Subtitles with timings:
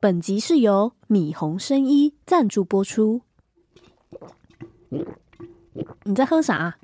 [0.00, 3.22] 本集是由米红生衣赞助播出。
[6.04, 6.76] 你在喝啥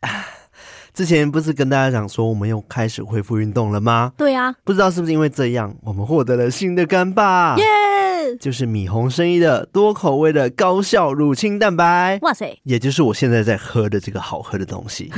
[0.00, 0.26] 啊？
[0.92, 4.12] 之前不是跟大家讲说我们又开始恢复运动了吗？
[4.16, 7.81] 对啊，不知道是不是因为这样，我们获得了新的干爸，耶、yeah!！
[8.38, 12.58] 就是米红生医的多口味的高效乳清蛋白，哇塞！
[12.64, 15.10] 也就是我现在在喝的这个好喝的东西。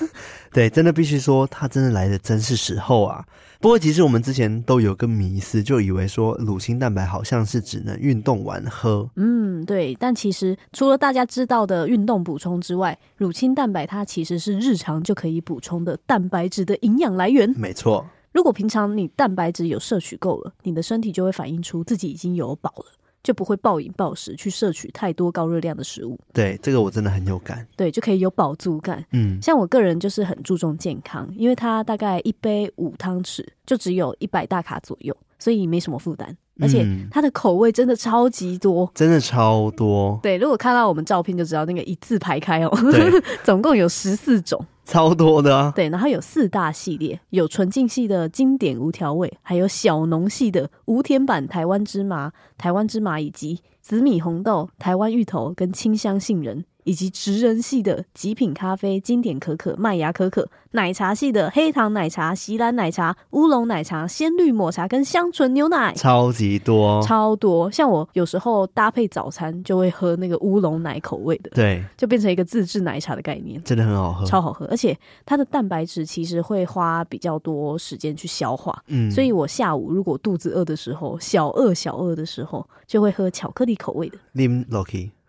[0.52, 3.24] 对，真的必须说，它真的来的真是时候啊。
[3.60, 9.08] 不过，其实我们之前都有个迷思，就以为说乳清蛋白好像是只能运动完喝。
[9.16, 9.94] 嗯，对。
[10.00, 17.52] 但其实除了大家知道的运动补充之外，乳清蛋白它其实是日常就可以补充的蛋白质的营养来源。
[17.56, 18.06] 没错。
[18.32, 22.86] 如果平常你蛋白质有摄取够了，你的身体就会反映出自己已经有饱了。
[23.22, 26.18] 就不会暴饮暴食去摄取太多高热量的食物。
[26.32, 27.66] 对，这个我真的很有感。
[27.76, 29.04] 对，就可以有饱足感。
[29.12, 36.34] 嗯，像我个人就是很注重健康，因为它大概一杯五汤匙就只有一百大卡左右，所以没什么负担。
[36.62, 40.18] 而且它的口味真的超级多，真的超多。
[40.22, 42.70] 对，如果看到我们照片就知道，那个一字排开哦。
[43.44, 44.62] 总共有十四种。
[44.90, 56.64] 超多的啊，对，然后有四大系列，有纯净系的经典无调味，还有小农系的无甜版台湾芝麻、台湾芝麻以及紫米红豆、台湾芋头跟清香杏仁。
[56.90, 67.70] 以及职人系的极品咖啡、经典可可、麦芽可可；奶茶系的黑糖奶茶、锡兰奶茶、乌龙奶茶、鲜绿抹茶跟香醇牛奶，超级多，超多。
[67.70, 74.66] 像我有时候搭配早餐就会喝那个乌龙奶口味的，对，就变成一个自制奶茶的概念，真的很好喝，超好喝。
[74.66, 84.18] 而且它的蛋白质其实会花比较多时间去消化，嗯，所以我下午如果肚子饿的时候，小饿小饿的时候，就会喝巧克力口味的。
[84.34, 84.64] Lim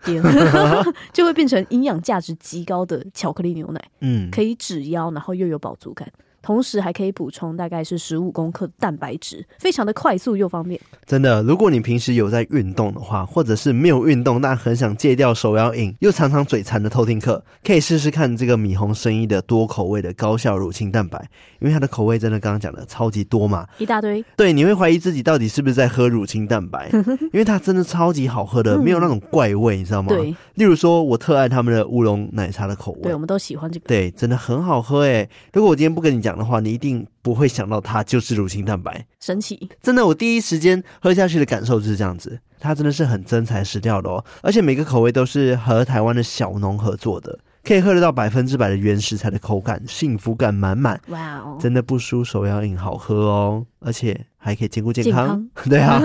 [0.06, 0.22] Lucky。
[1.14, 6.12] 就会变成营养价值极高的巧克力牛奶，嗯，可以止腰，然后又有饱足感。
[6.42, 10.80] 同时还可以补充大概是十五公克蛋白质，非常的快速又方便。
[11.06, 21.24] 真的，如果你平时有在运动的话，或者是没有运动但很想戒掉手摇饮，又常常嘴馋的偷听客，可以试试看这个米红生意的多口味的高效乳清蛋白，
[21.60, 24.24] 因为它的口味真的刚刚讲的超级多嘛，一大堆。
[24.36, 26.90] 对，你会怀疑自己到底是不是在喝乳清蛋白，
[27.32, 30.10] 因为它真的超级好喝的，没有那种怪味，你知道吗？
[30.10, 30.36] 对。
[30.56, 33.88] 例如说，我特爱他们的乌龙奶茶的口味，对，我们都喜欢这个。
[33.88, 35.30] 对，真的很好喝诶。
[35.54, 36.31] 如果我今天不跟你讲。
[36.32, 39.70] 讲的话，你一定不会想到它就是乳清蛋白，神奇！
[39.82, 51.00] 真的，我第一时间喝下去的感受就是这样子，它真的是很真材实料的哦，而且每个口味都是和台湾的小农合作的，可以喝得到百分之百的原食材的口感，幸福感满满。
[51.10, 55.28] 哇哦，真的不输手摇饮好喝哦，而且还可以兼顾健康。
[55.28, 56.02] 健康 对啊，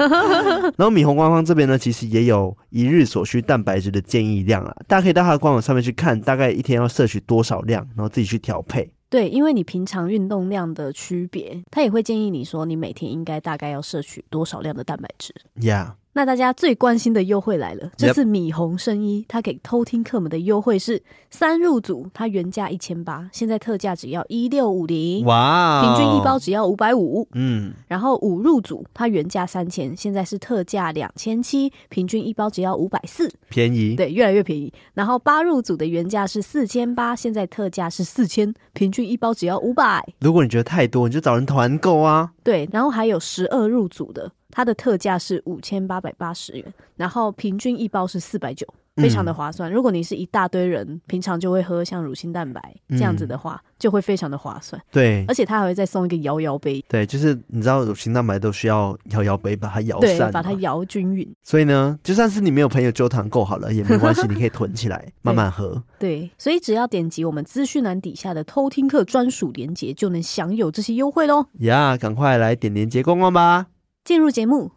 [0.77, 8.91] 然后米红官方这边呢，其实也有一日所需蛋白质的建议量啊，大家可以到它的官网上面去看，大概一天要摄取多少量，然后自己去调配。
[9.17, 15.35] 对，因为你平常运动量的区别，他也会建议你说，你每天应该大概要摄取多少量的蛋白质。
[15.59, 15.93] Yeah。
[16.17, 34.73] 那大家最关心的优惠来了，这次米红生衣它给偷听客们的优惠是三入组，它原价一千八，现在特价只要一六五零，哇，平均一包只要五百五，嗯，然后五入组它原价三千，现在是特价两千七，平均一包只要五百四，便宜，对，越来越便宜。
[34.95, 40.03] 然后八入组的原价是四千八，现在特价是四千，平均一包只要五百。
[40.21, 42.33] 如果你觉得太多，你就找人团购啊。
[42.43, 44.33] 对，然后还有十二入组的。
[44.51, 46.65] 它的特价是五千八百八十元，
[46.97, 49.71] 然后平均一包是四百九，非常的划算。
[49.71, 49.73] 嗯。
[49.73, 54.81] 如果你是一大堆人，平常就会喝像乳清蛋白这样子的话，嗯，就会非常的划算。
[54.91, 56.83] 对，而且它还会再送一个摇摇杯。
[56.89, 61.29] 对，就是你知道乳清蛋白都需要摇摇杯把它摇散，把它摇均匀。
[61.43, 65.83] 所以呢，就算是你没有朋友揪团购好了也没关系，你可以囤起来 慢慢喝。
[65.99, 71.45] 对，所以只要点击我们资讯栏底下的偷听客专属链接，就能享有这些优惠喽。
[71.59, 73.67] 呀，赶快来点链接逛逛吧。
[74.07, 74.71] 进入节目。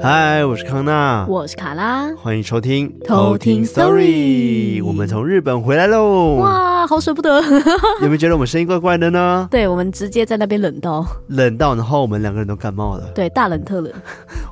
[0.00, 4.80] 嗨，我是康娜，我是卡拉，欢迎收听偷听 Story。
[4.84, 6.36] 我们从日本回来喽！
[6.36, 7.42] 哇，好舍不得！
[8.00, 9.48] 有没有觉得我们声音怪怪的呢？
[9.50, 13.10] 对，我们直接在那边冷到冷到，然后我们两个人都感冒了。
[13.12, 13.92] 对，大冷特冷。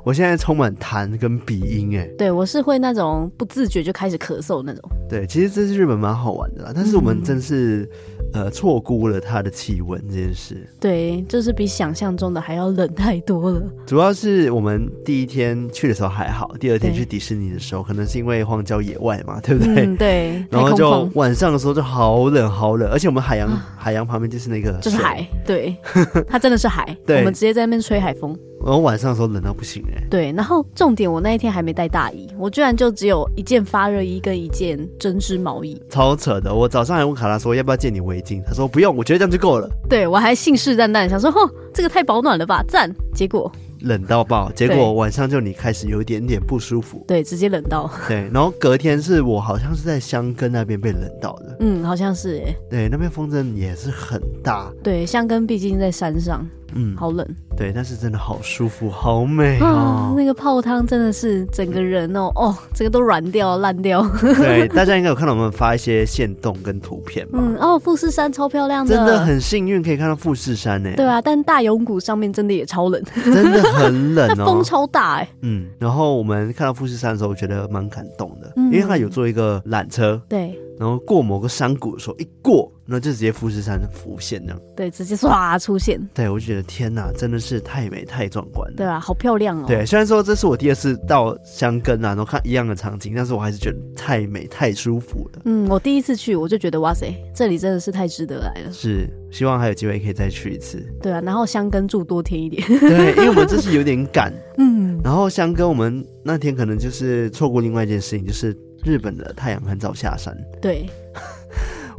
[0.07, 4.89] 我现在充满痰跟鼻音，哎，对，我是会那种不自觉就开始咳嗽那种。
[5.09, 7.81] 对，其实这是日本蛮好玩的啦，但是我们真是。
[7.81, 7.89] 嗯
[8.33, 10.67] 呃，错估了它的气温这件事。
[10.81, 13.63] 对，就是比想象中的还要冷太多了。
[13.85, 19.85] 主要是我们第一天去的时候还好，第二天去迪士尼的时候，可能是因为荒郊野外嘛，对不对？
[19.85, 20.45] 嗯，对。
[20.51, 25.75] 然后就晚上的时候就好冷好冷，而且我们海洋、啊、海洋旁边就是那个，就是海，对，
[26.27, 26.95] 它真的是海。
[27.05, 28.37] 对，我们直接在那边吹海风。
[28.67, 30.07] 然后晚上的时候冷到不行哎、欸。
[30.09, 36.53] 对，然后重点我那一天还没带大衣，我居然就只有一件发热衣跟一件针织毛衣，超扯的。
[36.53, 39.69] 我早上还问卡拉说要不要借你围巾，他说不用，我觉得这样就够了。
[39.89, 42.93] 对，我还信誓旦旦想说，哼，这个太保暖了吧，赞。
[43.15, 43.49] 结果。
[43.81, 56.43] 冷到爆，结果晚上就你开始有一点点不舒服，对，直接冷到，对，然后隔天是我好像是在箱根那边被冷到的，嗯，好像是哎，对，那边风筝也是很大，对，箱根毕竟在山上。
[56.73, 57.25] 嗯，好冷。
[57.55, 59.65] 对，但是真的好舒服，好美哦。
[59.65, 64.07] 啊、那个泡汤真的是整个人哦，哦，整个都软掉、烂掉。
[64.21, 67.39] 对， 大家应该有看到我们发一些线动跟图片吧？
[67.41, 70.91] 嗯，哦，富士山超漂亮的，真的很幸运可以看到富士山呢。
[70.95, 75.27] 对啊，但大永谷上面真的也超冷，真的很冷哦， 风超大哎。
[75.41, 80.21] 嗯，然后我们看到富士山的时候，我觉得蛮感动的，嗯、因为它有做一个缆车。
[80.29, 80.57] 对。
[80.79, 84.61] 然后过某个山谷的时候，一过，那就直接富士山浮现这样。
[84.75, 85.99] 对，直接唰出现。
[86.13, 88.77] 对，我就觉得天哪，真的是太美太壮观了。
[88.77, 89.65] 对啊，好漂亮哦。
[89.67, 95.41] 对，虽然说这是我第二次到香根啊，然后看一样的场景，但是我还是觉得太美太舒服了。
[95.45, 98.71] 嗯，我第一次去，我就觉得哇塞，这里真的是太值得来了。
[98.71, 100.85] 是，希望还有机会可以再去一次。
[101.01, 102.65] 对啊，然后香根住多天一点。
[102.67, 104.31] 对，因为我们这次有点赶。
[104.57, 104.99] 嗯。
[105.03, 108.53] 然后香根我们那天可能就是错过另外一件事情，就是
[108.83, 110.37] 日本的太阳很早下山。
[110.61, 110.85] 对。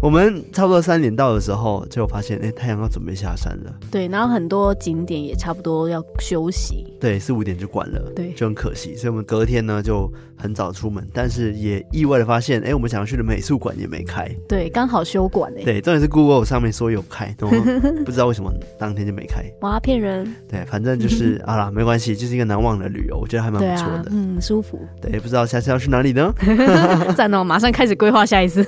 [0.01, 3.75] 我们差不多三点到的时候，就发现，哎、欸，太阳要准备下山了。
[3.91, 6.87] 对，然后很多景点也差不多要休息。
[7.01, 8.13] 对，四五点就关了。
[8.15, 8.95] 对，就很可惜。
[8.95, 10.09] 所以我们隔天呢就
[10.39, 14.29] 很早出门，但是也意外的发现，哎、欸，我们想要去的美术馆也没开。
[14.49, 15.63] 对，刚好休馆哎。
[15.65, 17.57] 对，重点是 Google 上面说有开，然后
[18.07, 19.43] 不知道为什么当天就没开。
[19.61, 20.33] 哇，骗人。
[20.49, 24.07] 对，反正就是 啊啦，没关系，就是一个难忘的旅游，我觉得还蛮不错的、啊。
[24.11, 24.79] 嗯，舒服。
[25.01, 26.33] 对，不知道下次要去哪里呢？
[27.17, 28.65] 赞哦，马上开始规划下一次。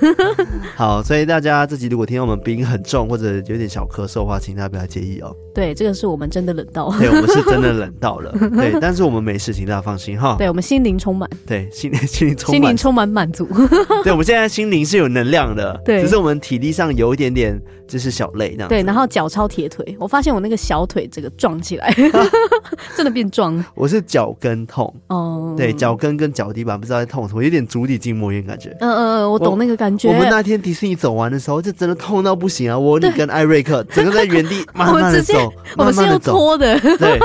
[0.75, 5.35] 好，所以大家这集如果听到我们鼻音很重或者有点小咳嗽的话，请大家不要介意哦。
[5.53, 6.89] 对，这个是我们真的冷到。
[6.97, 8.31] 对，我们是真的冷到了。
[8.31, 10.35] 对，但是我们没事，请大家放心哈。
[10.37, 11.29] 对，我们心灵充满。
[11.45, 12.61] 对，心 心灵充满。
[12.61, 13.47] 心灵充满满足。
[14.03, 15.79] 对，我们现在心灵是有能量的。
[15.85, 18.69] 对，只是我们体力上有一点点就是小累那样。
[18.69, 21.93] 对，然后脚超铁腿，我发现我那个小腿这个壮起来，
[22.95, 23.63] 真的变壮。
[23.75, 25.53] 我是脚跟痛哦。
[25.57, 28.69] 对，脚跟跟脚底板不知道在痛什么，有点足底筋膜炎感觉。
[28.79, 30.07] 嗯嗯嗯，我懂那个感觉。
[30.07, 32.77] 我们那天迪士尼走完的时候，就真的痛到不行啊！
[32.77, 36.31] 我你跟艾瑞克整个在原地慢慢的走，慢慢的走。
[36.31, 37.19] 拖的，对，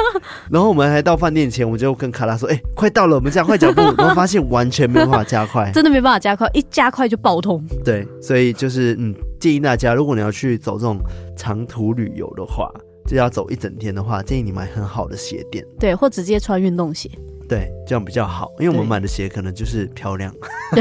[0.50, 7.64] 然后我们还到饭店前，我们就跟卡拉说：“哎、欸，快到了，我们加快脚步。”然后发现完全没有办法加快，真的没办法加快，一加快就爆通。
[7.84, 10.99] 对，所以就是嗯，建议大家，如果你要去走这种
[11.37, 12.70] 长途旅游的话，
[13.06, 17.08] 就要走一整天的话，建议你买很好的鞋垫，对，或直接穿运动鞋。
[17.49, 20.33] 对，这样比较好，因为我们买的鞋可能就是漂亮，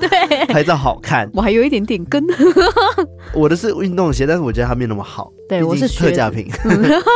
[0.00, 1.30] 对，拍照好看。
[1.34, 2.24] 我还有一点点跟，
[3.34, 5.32] 我的是运动鞋，但是我觉得它没有那么好。
[5.48, 6.48] 对，我是特价品。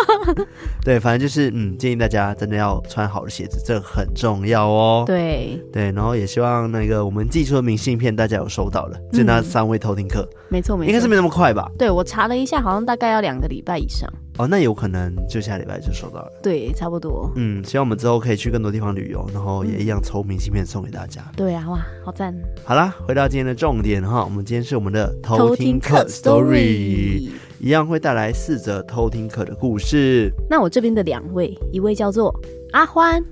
[0.85, 5.05] 对，反正就是嗯，建议大家真的要穿好的鞋子，这很重要哦。
[5.07, 11.67] 对对，然后也希望那个我们寄出的明信片大家有收到了，就那三位偷听客，没错没错，应该是没那么快吧？
[11.79, 14.07] 对，我查了一下，好像大概要两个礼拜以上。
[14.39, 16.33] 哦，那有可能就下礼拜就收到了。
[16.43, 17.33] 对，差不多。
[17.37, 21.23] 嗯，希望我们之后可以去更多地方旅游，然后也一样抽明信片送给大家。
[21.35, 22.35] 对啊，哇，好赞！
[22.65, 27.31] 好啦，回到今天的重点哈，我们今天是我们的偷听客 story，
[27.61, 30.31] 一样会带来四则偷听客的故事。
[30.51, 32.35] 那我这边的两位，一位叫做
[32.73, 33.25] 阿欢，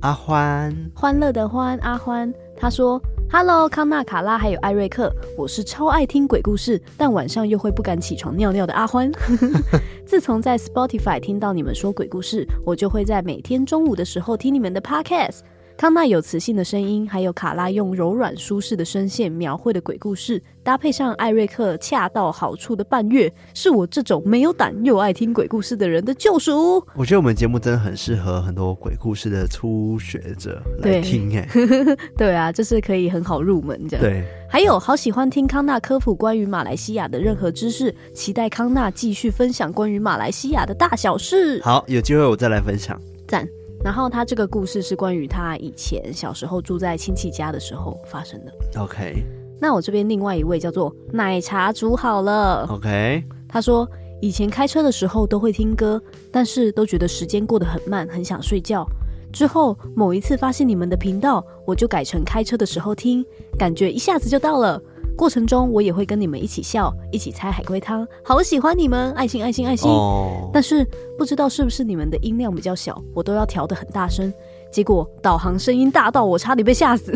[0.00, 3.00] 阿欢，欢乐的欢，阿欢，他说。
[3.30, 9.12] Hello，康纳、卡拉还有艾瑞克，我是超爱听鬼故事，但晚上又会不敢起床尿尿的阿欢。
[10.06, 15.40] 自从在 Spotify 听到你们说鬼故事，我就会在每天中午的时候听你们的 Podcast。
[15.78, 26.84] 康纳有磁性的声音，还有卡拉用柔软舒适的声线描绘的鬼故事，搭配上艾瑞克恰到好处的伴乐，是我这种没有胆又爱听鬼故事的人的救赎。
[26.96, 31.48] 我觉得我们节目真的很适合很多鬼故事的初学者来听，哎，
[32.18, 34.04] 对啊，就是可以很好入门这样。
[34.04, 41.62] 对，还有好喜欢听康纳科普关于马来西亚的任何知识，期待康纳继续分享关于马来西亚的大小事。
[41.62, 43.00] 好，有机会我再来分享。
[43.28, 43.48] 赞。
[43.84, 48.52] 然后他这个故事是关于他以前小时候住在亲戚家的时候发生的。
[48.80, 49.24] OK，
[49.60, 52.66] 那我这边另外一位叫做奶茶煮好了。
[52.68, 53.88] OK，他说
[54.20, 58.84] 以前开车的时候都会听歌，但是都觉得时间过得很慢，很想睡觉。
[59.32, 63.24] 之后某一次发现你们的频道，我就改成开车的时候听，
[63.58, 64.82] 感觉一下子就到了。
[65.18, 69.90] 过程中我也会跟你们一起笑，一起猜海龟汤，好喜欢你们，爱心爱心爱心。
[69.90, 70.48] Oh.
[70.52, 70.86] 但是
[71.18, 74.32] 不知道是不是你们的音量比较小，我都要调的很大声，
[74.70, 77.12] 结果导航声音大到我差点被吓死。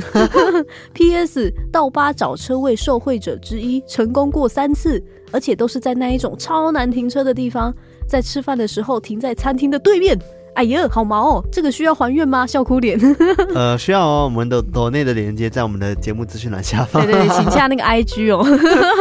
[0.93, 1.55] P.S.
[1.71, 7.73] 到吧找车位受惠者之一，成功过三次，而且都是在那一种超难停车的地方，
[8.09, 10.19] 在吃饭的时候停在餐厅的对面。
[10.55, 11.45] 哎呀，好毛哦！
[11.51, 12.47] 这个需要还愿吗？
[12.47, 13.01] 笑哭脸。
[13.55, 14.25] 呃，需要哦。
[14.25, 17.05] 我们的抖内的连接在我们的节目资讯栏下方。
[17.05, 18.45] 对对对，请下那个 IG 哦。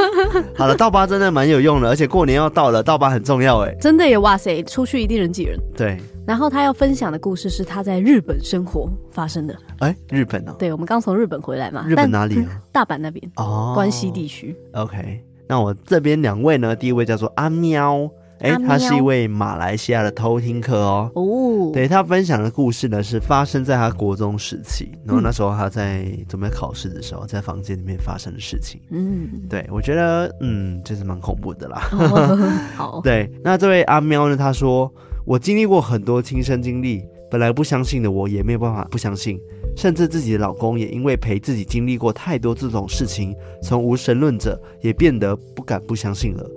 [0.56, 3.76] 好了，倒八真的蛮有用的，而且过年要到了，倒八很重要哎。
[3.82, 4.18] 真的耶！
[4.18, 5.60] 哇塞，出去一定人挤人。
[5.76, 5.98] 对。
[6.26, 9.56] 然后他要分享的故事是他在日本生活发生的。
[9.80, 10.56] 哎，日本哦。
[10.58, 11.84] 对，我们刚从日本回来嘛。
[11.88, 12.62] 日本哪里啊？
[12.72, 14.56] 大阪那边哦，关西地区。
[14.74, 18.10] OK，那我这边两位呢，第一位叫做阿喵。
[18.42, 21.12] 哎，他是一位马来西亚的偷听客哦。
[21.16, 28.82] 哦，对，他分享的故事呢，是发生在他国中时期，然后那时候他在准备考试的时候，在房间里面发生的事情。
[28.90, 31.88] 嗯，对，我觉得，嗯，就是蛮恐怖的啦。
[31.92, 32.38] 哦、
[32.76, 34.92] 好，对，那这位阿喵呢，他说，
[35.26, 39.40] 我经历过很多亲身经历，本来不相信的我，也没有办法不相信，
[39.78, 46.50] 甚至自己的老公也因为陪自己经历过太多这种事情，从无神论者也变得不敢不相信了。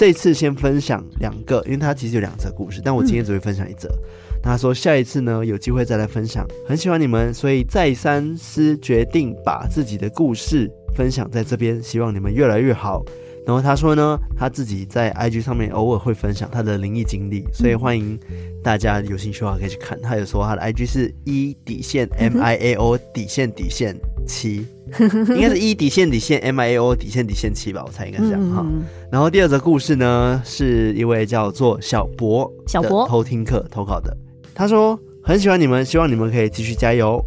[0.00, 3.86] 这次先分享两个，因为他其实有两则故事，但我今天只会分享一则。
[3.90, 6.42] 嗯、他说下一次呢，有机会再来分享。
[6.66, 13.04] 很喜欢你们，所以再三思决定把自己的故事分享在这边，希望你们越来越好。
[13.46, 18.18] 然后他说呢，他自己在 IG 上面偶尔会分享他的灵异经历，所以欢迎
[18.62, 20.00] 大家有兴趣的话可以去看。
[20.00, 24.66] 他有说他的 IG 是 E 底线 M I A O 底线底线七，
[25.34, 28.64] 应该是 E 底线底线 M I A O 底线底线七吧，我猜应该是这样哈。
[29.10, 34.16] 然后第二则故事呢，是一位叫做小博小博偷听客投稿的，
[34.54, 37.20] 他说很喜欢你们，希望你们可以继续加油。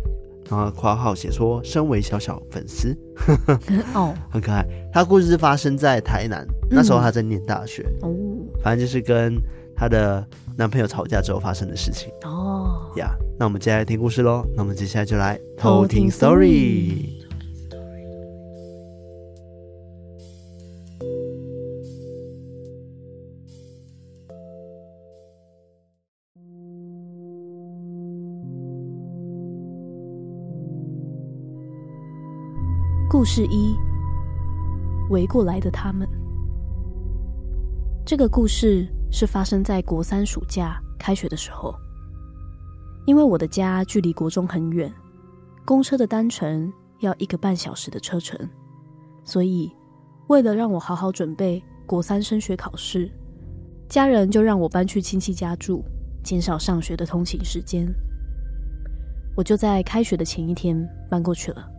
[0.50, 2.96] 然后括号写说，身为小小粉丝，
[3.94, 4.66] 哦， 很可爱。
[4.92, 8.14] 他故事是发生在台南，那时候他在念大学，哦，
[8.64, 9.36] 反正就是跟
[9.76, 12.12] 他的男朋友吵架之后发生的事情。
[12.24, 14.46] 哦，呀，那我们接下来听故事喽。
[14.56, 17.23] 那我们接下来就来偷听 story。
[33.24, 33.74] 故事一：
[35.10, 36.06] 围过来的他们。
[38.06, 41.74] 这个故事是发生在国三暑假开学的时候。
[43.06, 44.94] 因为我的家距离国中很远，
[45.63, 48.38] 公车的单程要一个半小时的车程，
[49.24, 49.72] 所以
[50.27, 53.10] 为了让我好好准备国三升学考试，
[53.88, 55.82] 家人就让我搬去亲戚家住，
[56.25, 57.88] 减少上学的通勤时间。
[59.34, 60.77] 我就在开学的前一天
[61.10, 61.70] 搬过去了。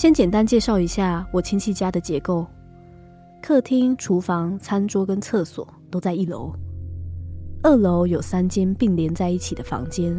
[0.00, 2.46] 先简单介绍一下我亲戚家的结构：
[3.42, 6.54] 客厅、厨房、餐桌跟厕所都在一楼，
[7.62, 10.18] 二楼有三间并联在一起的房间，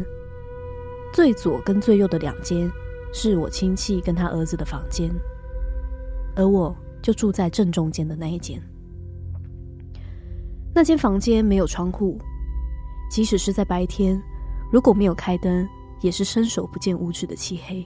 [1.12, 2.70] 最左跟最右的两间
[3.12, 5.10] 是我亲戚跟他儿子的房间，
[6.36, 6.72] 而我
[7.02, 8.62] 就住在正中间的那一间。
[10.72, 12.20] 那间房间没有窗户，
[13.10, 14.16] 即使是在白天，
[14.70, 15.68] 如果没有开灯，
[16.02, 17.84] 也是伸手不见五指的漆黑。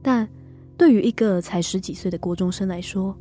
[0.00, 0.28] 但
[0.76, 3.16] 对于一个才十几岁的国中生来说，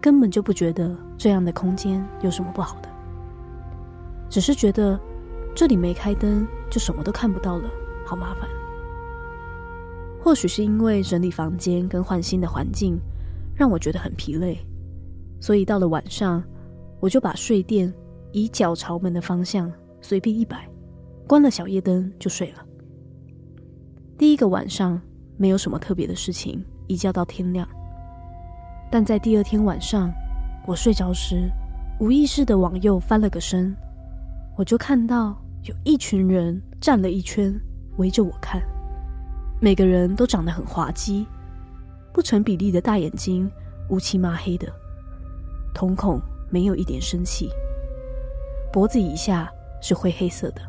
[0.00, 2.88] 根本就不觉得这样的空间有什么不好的，
[4.28, 4.98] 只是觉得
[5.54, 7.70] 这里没开灯就什么都看不到了，
[8.04, 8.48] 好麻烦。
[10.20, 12.98] 或许是因为整理房间跟换新的环境
[13.54, 14.58] 让我觉得很疲累，
[15.40, 16.42] 所以到了晚上，
[16.98, 17.92] 我就把睡垫
[18.32, 20.68] 以脚朝门的方向随便一摆，
[21.28, 22.66] 关了小夜灯就睡了。
[24.18, 25.00] 第一个晚上
[25.36, 26.64] 没有什么特别的事情。
[26.92, 27.66] 一觉到天亮，
[28.90, 30.12] 但在第二天晚上，
[30.66, 31.50] 我睡着时，
[31.98, 33.74] 无意识的往右翻了个身，
[34.56, 37.58] 我就看到有一群人站了一圈，
[37.96, 38.60] 围着我看。
[39.58, 41.26] 每个人都长得很滑稽，
[42.12, 43.50] 不成比例的大眼睛，
[43.88, 44.66] 乌漆嘛黑的，
[45.72, 46.20] 瞳孔
[46.50, 47.48] 没有一点生气，
[48.72, 50.60] 脖子以下是灰黑色的，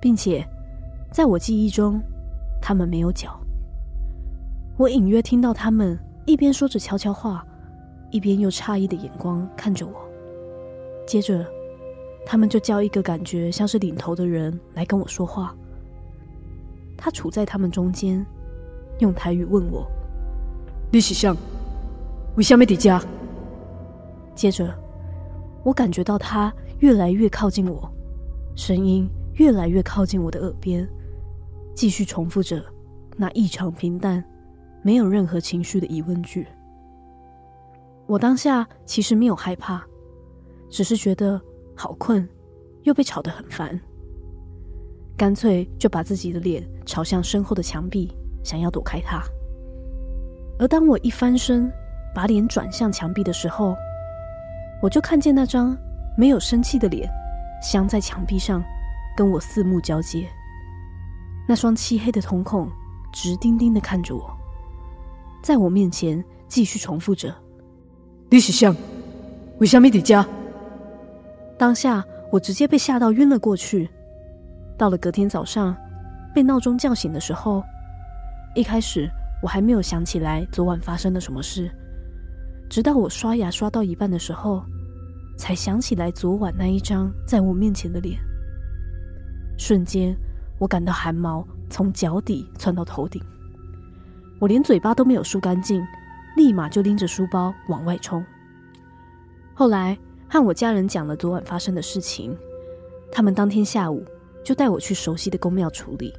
[0.00, 0.46] 并且
[1.10, 2.00] 在我记忆中，
[2.60, 3.37] 他们没有脚。
[4.78, 7.44] 我隐约听到他们一边说着悄悄话，
[8.12, 9.92] 一边用诧异的眼光看着我。
[11.04, 11.44] 接着，
[12.24, 15.52] 他们就叫一个感觉像是领头的人来跟我说话。
[16.96, 18.24] 他处在他们中间，
[19.00, 19.84] 用台语问我
[20.92, 21.28] ：“你是谁？
[22.36, 23.02] 为什么在家？”
[24.32, 24.72] 接着，
[25.64, 27.90] 我感觉到他越来越靠近我，
[28.54, 30.88] 声音越来越靠近我的耳边，
[31.74, 32.64] 继续重复着
[33.16, 34.24] 那异常平淡。
[34.82, 36.46] 没有任何情绪的疑问句。
[38.06, 39.82] 我当下其实没有害怕，
[40.70, 41.40] 只是觉得
[41.76, 42.26] 好困，
[42.82, 43.78] 又被吵得很烦，
[45.16, 48.10] 干脆就把自己的脸朝向身后的墙壁，
[48.42, 49.22] 想要躲开它。
[50.58, 51.70] 而当我一翻身，
[52.14, 53.76] 把脸转向墙壁的时候，
[54.82, 55.76] 我就看见那张
[56.16, 57.08] 没有生气的脸，
[57.62, 58.64] 镶在墙壁上，
[59.16, 60.26] 跟我四目交接。
[61.46, 62.70] 那双漆黑的瞳孔
[63.12, 64.37] 直盯盯的看着我，
[65.42, 67.34] 在我面前继续重复着
[68.30, 68.72] ：“你是谁？
[69.58, 70.26] 为什么在家？”
[71.58, 73.88] 当下我直接被吓到晕了过去。
[74.76, 75.76] 到了隔天早上，
[76.34, 77.62] 被闹钟叫醒的时候，
[78.54, 79.10] 一开始
[79.42, 81.70] 我还没有想起来昨晚发生了什么事，
[82.70, 84.62] 直到我刷牙刷到一半的时候，
[85.36, 88.18] 才想起来昨晚那一张在我面前的脸。
[89.58, 90.16] 瞬间，
[90.60, 93.20] 我感到汗毛从脚底窜到头顶，
[94.38, 95.86] 我连嘴巴都没有漱干净，
[96.36, 98.24] 立马就拎着书包往外冲。
[99.54, 102.36] 后来和我家人讲了昨晚发生的事情，
[103.10, 104.04] 他们当天下午。
[104.44, 106.10] 就带我去熟悉的宫庙处理。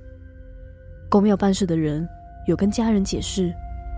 [1.09, 2.07] 宫庙办事的人
[2.45, 3.51] 有跟家人解释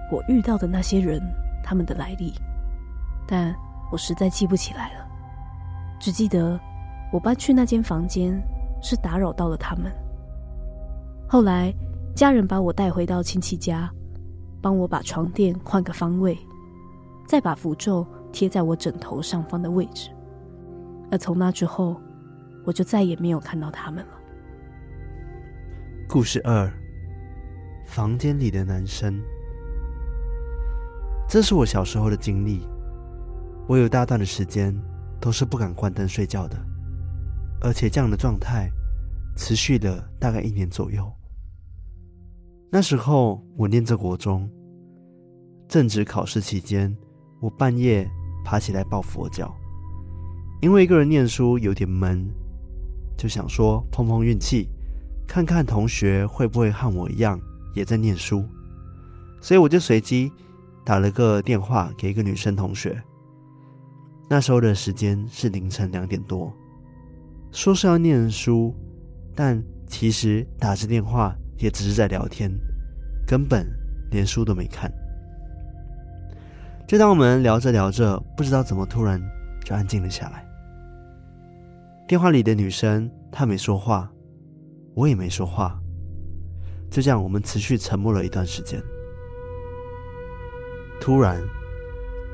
[0.10, 1.20] 我遇到的那些人
[1.62, 2.34] 他们的来历，
[3.28, 3.54] 但
[3.92, 5.06] 我实在记不起来了，
[6.00, 6.58] 只记得
[7.12, 8.42] 我搬去那间房间
[8.82, 9.92] 是打扰到了他们。
[11.28, 11.74] 后来
[12.16, 13.92] 家人把我带回到亲戚家，
[14.62, 16.38] 帮我把床垫换个方位，
[17.28, 20.10] 再把符咒贴在我枕头上方的位置。
[21.12, 22.00] 而从那之后，
[22.66, 24.12] 我就再也没有看到他们了。
[26.08, 26.72] 故事二：
[27.86, 29.22] 房间里的男生。
[31.28, 32.68] 这是我小时候的经历。
[33.68, 34.76] 我有大段的时间
[35.20, 36.58] 都是不敢关灯睡觉的，
[37.62, 38.70] 而且这样的状态
[39.38, 41.10] 持续了大概一年左右。
[42.74, 44.50] 那时候我念着国中，
[45.68, 46.96] 正值考试期间，
[47.42, 48.10] 我半夜
[48.46, 49.54] 爬起来抱佛脚，
[50.62, 52.26] 因为一个人念书有点闷。
[53.18, 54.70] 就想说碰碰运气，
[55.28, 57.38] 看看同学会不会和我一样
[57.76, 58.46] 也在念书，
[59.42, 60.32] 所以我就随机
[60.86, 63.04] 打了个电话给一个女生同学。
[64.30, 66.52] 那时候的时间是凌晨两点多，
[67.52, 68.74] 说是要念书，
[69.36, 72.52] 但其实打着电话也只是在聊天，
[73.26, 73.66] 根本
[74.10, 74.92] 连书都没看。
[76.88, 79.22] 就当我们聊着聊着，不知道怎么突然
[79.64, 80.46] 就安静了下来。
[82.08, 84.12] 电话里的女生，她没说话，
[84.96, 85.80] 我也没说话。
[86.90, 88.82] 就这样，我们持续沉默了一段时间。
[91.00, 91.42] 突然，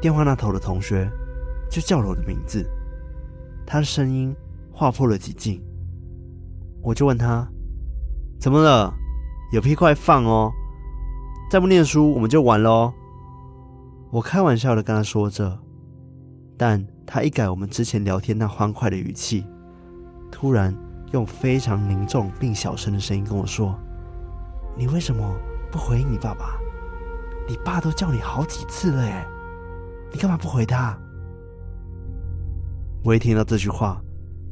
[0.02, 1.08] 电话那头的同学
[1.70, 2.66] 就叫了我的名字，
[3.66, 4.34] 他的声音
[4.72, 5.62] 划破了寂静。
[6.82, 7.48] 我就问他
[8.42, 8.97] ：“怎么了？
[9.52, 10.52] 有屁快放哦！
[11.50, 12.94] 再不念书，我们就完了哦。”
[14.12, 15.58] 我开玩笑的跟他说着，
[16.58, 19.46] 但他一改我们之前聊天那欢快的语气。
[20.30, 20.76] 突然
[21.14, 23.78] 用非常凝重并小声的声音跟我说
[24.76, 25.34] ：“你为什么
[25.72, 26.58] 不回应你爸爸？
[27.48, 29.26] 你爸都叫你好几次了，哎，
[30.12, 30.98] 你干嘛不回他？”
[33.04, 34.02] 我一听到这句话，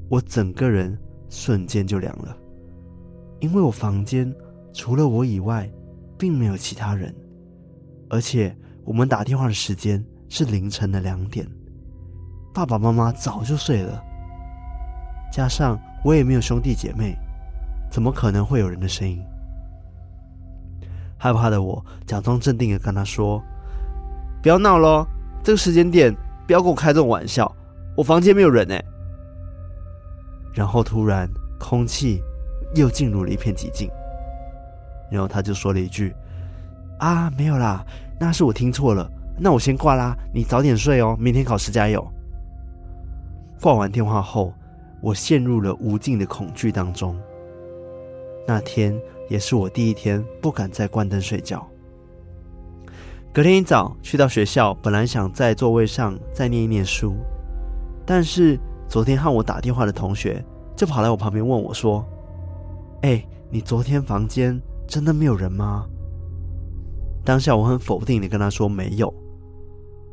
[0.10, 0.98] 我整个人
[1.30, 2.38] 瞬间就凉了，
[3.40, 4.34] 因为我房间
[4.76, 5.72] 除了我以外，
[6.18, 7.16] 并没有其他人，
[8.10, 11.48] 而且我们打电话的时间是凌晨的两点，
[12.54, 14.04] 爸爸妈妈早就睡了。
[15.32, 17.18] 加上我也没有兄弟姐妹，
[17.90, 19.24] 怎么可能会有人的声音？
[21.18, 23.42] 害怕的我假装镇定的跟他说
[24.44, 25.08] ：“不要闹喽，
[25.42, 26.14] 这个时间点
[26.46, 27.50] 不要跟我开这种玩笑，
[27.96, 28.84] 我房间没有人哎。”
[30.54, 32.22] 然后突然空气
[32.76, 33.90] 又进入了一片寂静，
[35.12, 36.16] 然后他就说了一句
[37.00, 37.86] ：“啊，没有啦，
[38.20, 42.06] 那是我听错了，那我先挂啦，你早点睡哦，明天考试加油。”
[43.62, 44.54] 挂完电话后。
[45.02, 47.16] 我陷入了无尽的恐惧当中。
[48.48, 51.64] 那天也是我第一天不敢再关灯睡觉。
[53.32, 57.14] 隔天一早去到学校，本来想在座位上再念一念书，
[58.04, 60.44] 但是昨天和我打电话的同学
[60.76, 62.04] 就跑来我旁边问我说
[63.04, 65.88] ：“哎，你昨天房间真的没有人吗？”
[67.24, 69.14] 当下我很否定的跟他说没有，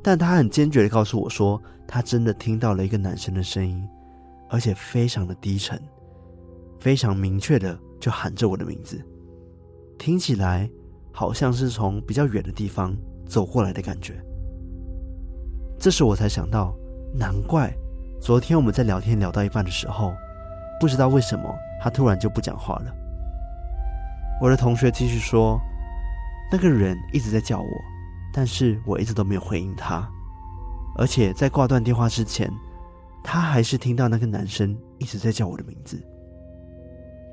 [0.02, 3.82] 但他很坚决的告诉我说，他真的听到了一个男生的声音。
[4.54, 5.80] 而且非常的低沉，
[6.78, 9.02] 非常明确的就喊着我的名字，
[9.98, 10.68] 听起来
[11.10, 14.22] 好像是从比较远的地方走过来的感觉。
[15.78, 16.76] 这时我才想到，
[17.14, 17.74] 难怪
[18.20, 20.12] 昨天我们在聊天聊到一半的时候，
[20.78, 21.44] 不知道为什么
[21.80, 22.94] 他突然就不讲话了。
[24.42, 25.56] 我的同学继续说，
[26.50, 27.68] 那个人一直在叫我，
[28.34, 30.04] 但是我一直都没有回应他，
[30.98, 32.52] 而且在挂断电话之前。
[33.22, 35.96] 他还是听到那个男生一直在叫我的名字。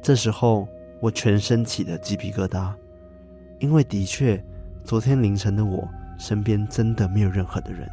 [0.04, 0.67] 这时候，
[1.02, 2.72] 我全身起了鸡皮疙瘩，
[3.60, 4.39] 因为的确，
[4.84, 5.84] 昨天凌晨的我
[6.19, 7.89] 身边真的没有任何的人。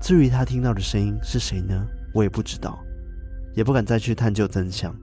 [0.00, 1.84] 至于他听到的声音是谁呢？
[2.14, 2.78] 我也不知道。
[3.56, 4.94] 也不敢再去探究真相。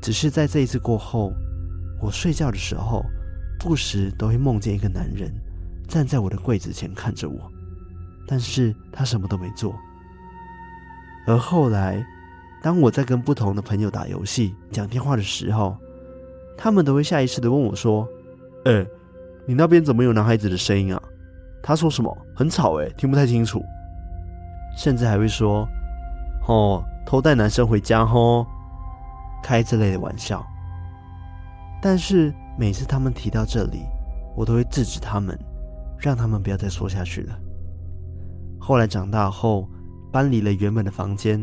[0.00, 1.30] 只是在这一次过后，
[2.00, 3.04] 我睡觉的时候，
[3.58, 5.30] 不时都会梦见一个男人
[5.86, 7.50] 站在我的柜子前看着我，
[8.26, 9.74] 但是他什么都没做。
[11.26, 12.04] 而后来，
[12.62, 15.76] 当我在跟不同的朋友打游戏、讲电话的时候，
[16.56, 18.08] 他们都会下意识的问我说
[18.64, 18.86] ：“哎、
[19.46, 21.02] 你那边怎么有男孩子的声音啊？
[21.62, 22.16] 他说什么？
[22.34, 23.62] 很吵哎、听不太清楚。”
[24.76, 25.68] 甚至还会说
[26.48, 28.46] ：“哦，偷带男生回家吼。”
[29.42, 30.46] 开这类的玩笑。
[31.82, 33.80] 但是每次他们提到这里，
[34.36, 35.38] 我都会制止他们，
[35.98, 37.38] 让他们不要再说下去了。
[38.58, 39.68] 后来长大后，
[40.12, 41.42] 搬离了原本的房间，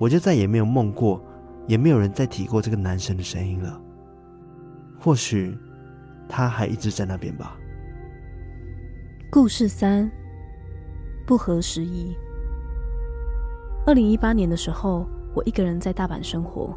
[0.00, 1.22] 我就再也没有梦过，
[1.66, 3.78] 也没有人再提过这个男生的声音了。
[4.98, 5.56] 或许
[6.28, 7.56] 他还一直在那边吧。
[9.30, 10.10] 故事三：
[11.26, 12.16] 不合时宜。
[13.86, 16.74] 二零一八年的时候，我一个人在大阪生活，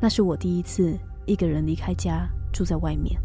[0.00, 0.96] 那是我第一次。
[1.26, 3.20] 一个人离开家，住在外面。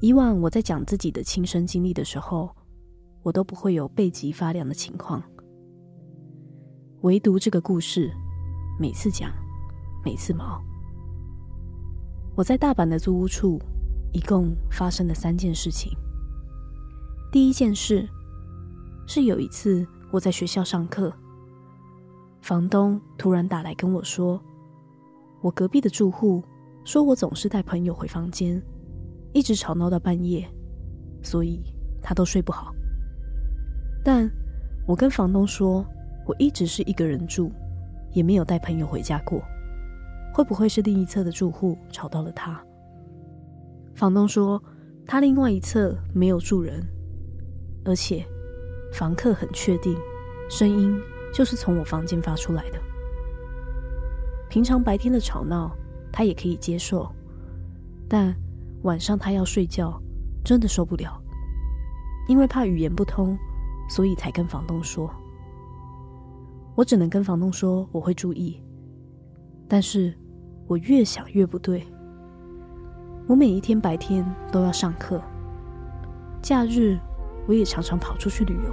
[0.00, 2.54] 以往我在讲自己的亲身经历的时候，
[3.22, 5.22] 我都不会有背脊发凉的情况。
[7.02, 8.10] 唯独这个故事，
[8.78, 9.32] 每次讲，
[10.04, 10.62] 每次毛。
[12.36, 13.60] 我在大阪的租屋处，
[14.12, 15.92] 一共发生了三件事情。
[17.32, 18.08] 第一件事，
[19.06, 21.12] 是有一次我在学校上课，
[22.40, 24.40] 房东突然打来跟我说。
[25.42, 26.42] 我隔壁的住户
[26.84, 28.62] 说，我总是带朋友回房间，
[29.32, 30.46] 一直吵闹到半夜，
[31.22, 31.62] 所以
[32.02, 32.74] 他都睡不好。
[34.04, 34.30] 但
[34.86, 35.84] 我跟房东说，
[36.26, 37.50] 我一直是一个人住，
[38.12, 39.42] 也没有带朋友回家过。
[40.32, 42.62] 会不会是另一侧的住户吵到了他？
[43.94, 44.62] 房东说，
[45.06, 46.86] 他另外一侧没有住人，
[47.84, 48.24] 而且
[48.92, 49.96] 房客很确定，
[50.48, 50.98] 声音
[51.32, 52.78] 就是从我房间发出来的。
[54.50, 55.70] 平常白天的吵闹，
[56.12, 57.08] 他也可以接受，
[58.08, 58.34] 但
[58.82, 59.96] 晚上他要睡觉，
[60.44, 61.22] 真的受不了。
[62.26, 63.38] 因为怕语言不通，
[63.88, 65.08] 所以才跟房东说。
[66.74, 68.60] 我只能跟房东说我会注意，
[69.68, 70.12] 但是
[70.66, 71.86] 我越想越不对。
[73.28, 75.22] 我每一天白天都要上课，
[76.42, 76.98] 假日
[77.46, 78.72] 我也常常跑出去旅游，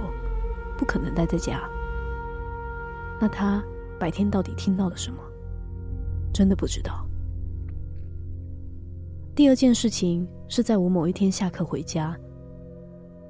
[0.76, 1.60] 不可能待在家。
[3.20, 3.62] 那他
[3.96, 5.22] 白天到底听到了什么？
[6.38, 7.04] 真的不知道。
[9.34, 12.16] 第二件事情是在我某一天下课回家，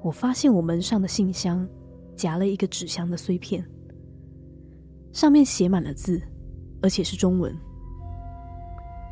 [0.03, 1.67] 我发现我门上的信箱
[2.15, 3.67] 夹了一个纸箱的碎片，
[5.11, 6.21] 上面写满了字，
[6.83, 7.51] 而且是中文。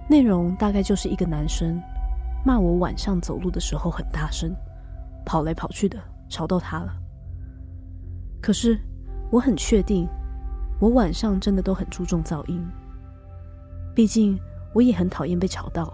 [0.08, 1.82] 内容大概就是一个男生
[2.46, 4.56] 骂我晚上走路的时候很大声，
[5.26, 5.98] 跑来跑去的，
[6.30, 6.94] 吵到他了。
[8.40, 8.80] 可是
[9.32, 10.08] 我很确定，
[10.80, 12.64] 我晚上真的都很注重噪音。
[13.98, 14.40] 毕竟
[14.74, 15.92] 我也很讨厌被吵到，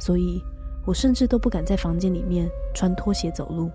[0.00, 0.42] 所以
[0.86, 3.70] 我甚至都不敢在房间里面穿拖鞋走路，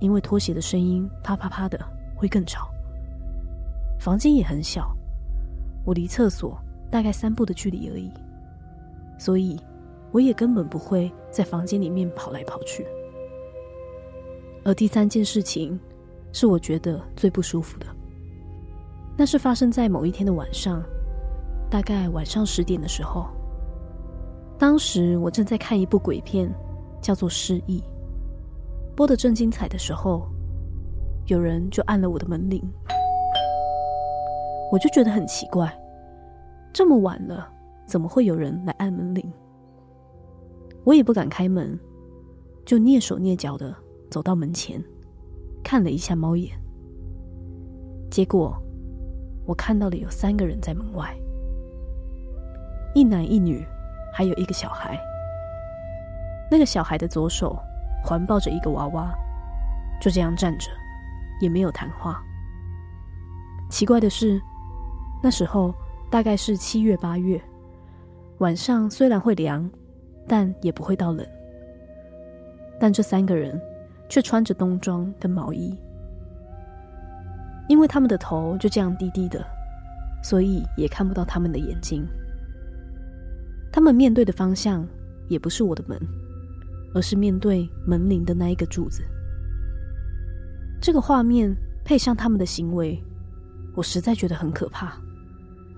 [0.00, 1.78] 因为拖鞋的声音啪啪啪的
[2.16, 2.68] 会更吵。
[4.00, 4.92] 房间也很小，
[5.84, 6.60] 我离厕所
[6.90, 8.10] 大概三步的距离而已，
[9.16, 9.56] 所以
[10.10, 12.84] 我也根本不会在房间里面跑来跑去。
[14.64, 15.78] 而第三件事情
[16.32, 17.86] 是我觉得最不舒服的，
[19.16, 20.82] 那是发生在某一天的晚上。
[21.72, 23.28] 大概晚上十点的时候，
[24.58, 26.52] 当时我正在看一部鬼片，
[27.00, 27.78] 叫做《失忆》，
[28.94, 30.28] 播得正精彩的时候，
[31.28, 32.62] 有人就按了我的门铃，
[34.70, 35.74] 我就觉得很奇怪，
[36.74, 37.48] 这么晚了，
[37.86, 39.32] 怎么会有人来按门铃？
[40.84, 41.80] 我也不敢开门，
[42.66, 43.74] 就蹑手蹑脚的
[44.10, 44.78] 走到门前，
[45.64, 46.54] 看了一下猫眼，
[48.10, 48.54] 结果
[49.46, 51.16] 我看到了有三个人在门外。
[52.94, 53.66] 一男一女，
[54.12, 54.98] 还有一个小孩。
[56.50, 57.58] 那个小孩的左手
[58.04, 59.10] 环抱着一个娃娃，
[60.00, 60.70] 就这样站着，
[61.40, 62.22] 也没有谈话。
[63.70, 64.38] 奇怪的是，
[65.22, 65.74] 那时候
[66.10, 67.40] 大概是七月八月，
[68.38, 69.70] 晚上虽然会凉，
[70.28, 71.26] 但也不会到冷。
[72.78, 73.58] 但这三个人
[74.10, 75.74] 却穿着冬装跟毛衣，
[77.68, 79.42] 因为他们的头就这样低低的，
[80.22, 82.06] 所以也看不到他们的眼睛。
[83.72, 84.86] 他们面对的方向
[85.28, 85.98] 也不是我的门，
[86.94, 89.02] 而是面对门铃的那一个柱子。
[90.80, 93.02] 这个画面配上他们的行为，
[93.74, 94.92] 我实在觉得很可怕，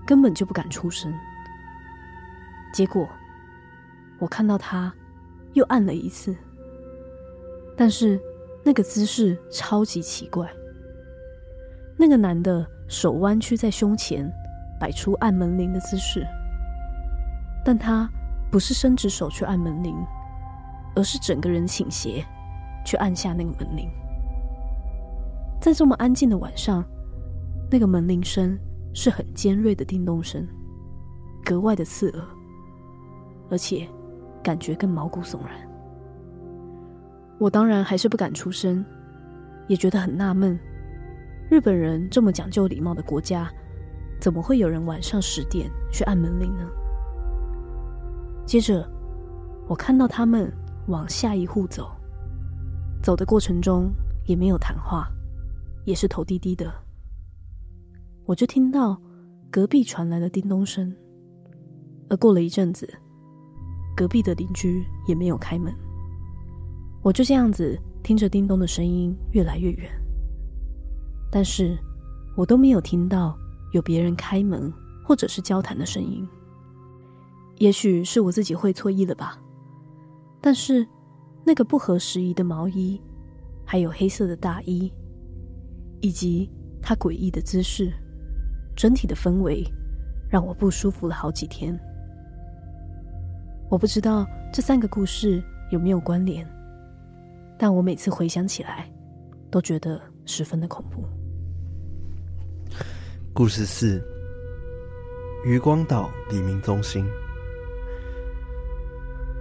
[0.05, 1.13] 根本就不敢出声。
[2.73, 3.07] 结果，
[4.19, 4.93] 我看到他
[5.53, 6.35] 又按了一次，
[7.77, 8.19] 但是
[8.65, 10.51] 那个姿势超级奇怪，
[11.97, 14.29] 那个男的手弯曲在胸前，
[14.81, 16.27] 摆出按门铃的姿势，
[17.65, 18.07] 但他
[18.51, 19.97] 不是伸直手去按门铃，
[20.95, 22.23] 而是整个人倾斜
[22.85, 23.89] 去按下那个门铃。
[25.59, 26.85] 在这么安静的晚上，
[27.71, 28.55] 那个门铃声
[28.93, 30.47] 是很尖锐的叮咚声，
[31.43, 32.23] 格外的刺耳，
[33.49, 33.87] 而且
[34.43, 35.57] 感觉更毛骨悚然。
[37.39, 38.85] 我当然还是不敢出声，
[39.67, 40.57] 也觉得很纳闷：
[41.49, 43.51] 日本人这么讲究礼貌的国家，
[44.21, 46.69] 怎么会有人晚上十点去按门铃呢？
[48.45, 48.87] 接着，
[49.67, 50.51] 我看到他们
[50.87, 51.89] 往下一户走，
[53.01, 53.91] 走的过程中
[54.25, 55.07] 也没有谈话。
[55.83, 56.73] 也是头低低的，
[58.25, 58.99] 我就听到
[59.51, 60.91] 隔壁传来了叮咚声，
[62.09, 62.91] 而过了一阵子，
[63.95, 65.71] 隔壁的邻居也没有开门，
[67.03, 69.87] 我就这样子听着叮咚的声音越来越远，
[71.31, 71.77] 但是
[72.35, 73.37] 我都没有听到
[73.71, 76.27] 有别人开门或者是交谈的声音，
[77.57, 79.39] 也许是我自己会错意了吧，
[80.41, 80.85] 但是
[81.45, 83.01] 那个不合时宜的毛衣，
[83.65, 84.91] 还有黑色的大衣。
[86.01, 86.47] 以及
[86.83, 87.91] 他诡异的姿势，
[88.75, 89.63] 整体的氛围
[90.29, 91.75] 让我不舒服了好几天。
[93.71, 95.41] 我不知道这三个故事
[95.71, 96.45] 有没有关联，
[97.57, 98.87] 但我每次回想起来，
[99.49, 101.03] 都觉得十分的恐怖。
[103.33, 103.99] 故事四：
[105.43, 107.03] 渔光岛黎明中心。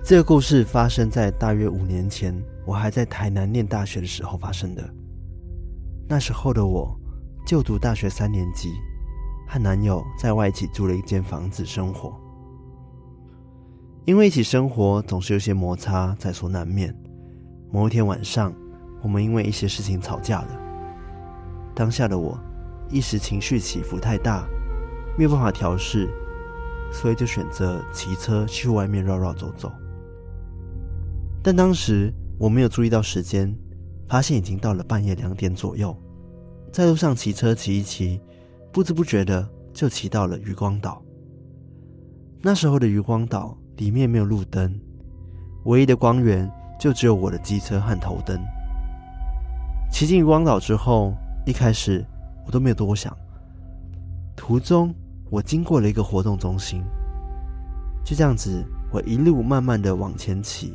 [0.06, 4.86] 这个故事发生在大约五年前，我还在台南念大学的时候发生的。
[6.06, 6.94] 那时候的我，
[7.46, 8.68] 就读大学三年级，
[9.48, 12.14] 和男友在外一起租了一间房子生活。
[14.04, 16.94] 因为一起生活总是有些摩擦，在所难免。
[17.72, 18.52] 某一天晚上，
[19.00, 20.60] 我们因为一些事情吵架了。
[21.74, 22.38] 当下的我，
[22.90, 24.46] 一时情绪起伏太大，
[25.16, 26.10] 没有办法调适，
[26.92, 29.72] 所以就选择骑车去外面绕绕走走。
[31.44, 33.56] 但当时我没有注意到时间。
[34.06, 35.96] 发现已经到了半夜两点左右，
[36.70, 38.20] 在路上骑车骑一骑，
[38.70, 41.02] 不知不觉的就骑到了渔光岛。
[42.42, 44.78] 那时候的渔光岛里面没有路灯，
[45.64, 48.38] 唯一的光源就只有我的机车和头灯。
[49.90, 51.14] 骑进渔光岛之后，
[51.46, 52.04] 一开始
[52.46, 53.16] 我都没有多想。
[54.36, 54.94] 途中
[55.30, 56.84] 我经过了一个活动中心，
[58.04, 60.74] 就这样子，我一路慢慢的往前骑。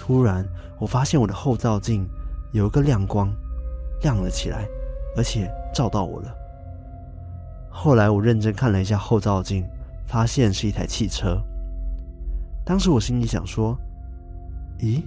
[0.00, 0.42] 突然，
[0.78, 2.08] 我发现我的后照镜。
[2.52, 3.30] 有一个亮光，
[4.02, 4.66] 亮了起来，
[5.16, 6.34] 而且照到我了。
[7.68, 9.64] 后来我认真看了一下后照镜，
[10.08, 11.40] 发现是一台汽车。
[12.64, 13.78] 当时我心里想说
[14.80, 15.02] ：“咦，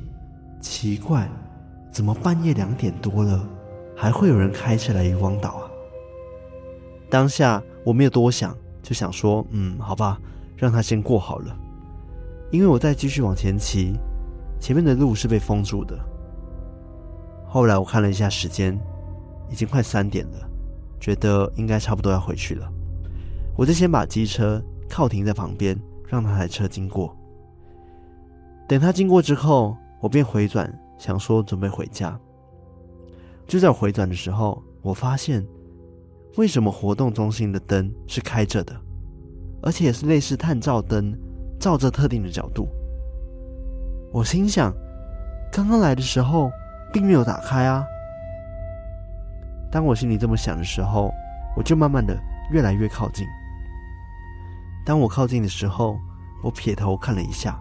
[0.61, 1.29] 奇怪，
[1.91, 3.45] 怎么半夜两点多了，
[3.93, 5.67] 还会有人开车来渔光岛啊？”
[7.11, 10.17] 当下我没有多想，就想说：“嗯，好吧，
[10.55, 11.53] 让他先过好了。”
[12.51, 13.99] 因为我再继续往前骑，
[14.63, 15.99] 前面的路是被封住的。
[17.45, 18.79] 后来我看了一下时间，
[19.49, 20.49] 已经快三点了，
[21.01, 22.71] 觉得应该差不多要回去了。
[23.57, 27.13] 我就先把机车靠停在旁边，让那台车经过。
[28.65, 32.17] 等他经过之后，我便回转，想说准备回家。
[33.45, 35.45] 就在我回转的时候，我发现
[36.37, 38.73] 为什么活动中心的灯是开着的，
[39.61, 41.13] 而且也是类似探照灯，
[41.59, 42.65] 照着特定的角度。
[44.13, 44.73] 我心想，
[45.51, 46.49] 刚刚来的时候。
[46.93, 47.83] 并没有打开啊！
[49.71, 51.11] 当我心里这么想的时候，
[51.57, 52.15] 我就慢慢的
[52.51, 53.25] 越来越靠近。
[54.85, 55.97] 当我靠近的时候，
[56.43, 57.59] 我撇头看了一下，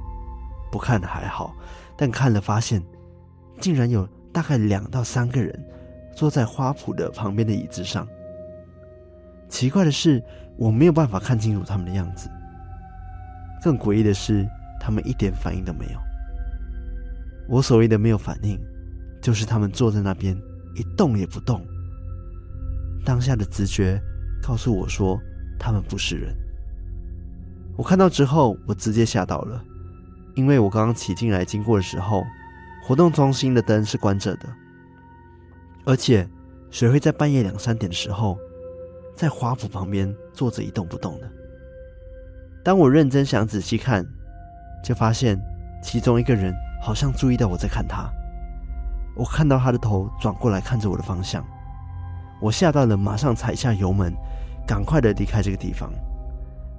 [0.71, 1.57] 不看还好，
[1.97, 2.83] 但看了发现，
[3.59, 5.59] 竟然有大概两到三个人
[6.15, 8.07] 坐在花圃的旁边的椅子上。
[9.49, 10.23] 奇怪的是，
[10.59, 12.31] 我没有办法看清楚他们的样子。
[13.63, 14.47] 更诡异的是，
[14.79, 16.12] 他们一点反应都没有。
[17.49, 18.59] 我所谓的没有反应。
[19.23, 20.37] 就是他们坐在那边
[20.75, 21.65] 一动也不动。
[23.05, 24.03] 当下的直觉
[24.43, 25.17] 告诉我说，
[25.61, 26.35] 他们不是人。
[27.77, 29.65] 我看到之后，我直接吓到了，
[30.35, 32.25] 因为我刚刚骑进来经过的时候，
[32.83, 34.49] 活动中心的灯是关着的，
[35.85, 36.29] 而且
[36.69, 38.37] 谁会在半夜两三点的时候，
[39.15, 41.31] 在花圃旁边坐着一动不动的？
[42.65, 44.05] 当我认真想仔细看，
[44.83, 45.41] 就发现
[45.81, 46.53] 其中一个人
[46.83, 48.11] 好像注意到我在看他。
[49.15, 51.45] 我看到他的头转过来看着我的方向，
[52.41, 54.13] 我吓到了，马上踩下油门，
[54.67, 55.91] 赶快的离开这个地方，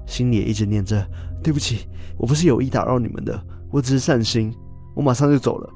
[0.06, 1.08] 心里也一直念着
[1.42, 1.88] ：“对不起，
[2.18, 4.54] 我不是有意打扰你们的，我只是善心。”
[4.96, 5.70] 我马上就走了。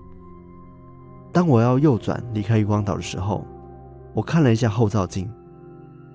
[1.34, 3.44] 当我要右转离开渔光岛的时候，
[4.13, 5.28] 我看了一下后照镜，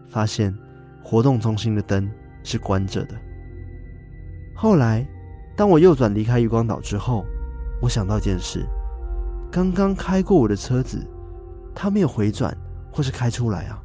[0.09, 0.57] 发现
[1.03, 2.09] 活动中心的灯
[2.45, 3.17] 是关着的。
[4.55, 5.05] 后来，
[5.57, 7.25] 当我右转离开渔光岛之后，
[7.83, 8.65] 我想到一件事：
[9.51, 11.05] 刚刚开过我的车子，
[11.75, 12.57] 它没有回转
[12.93, 13.83] 或是开出来啊。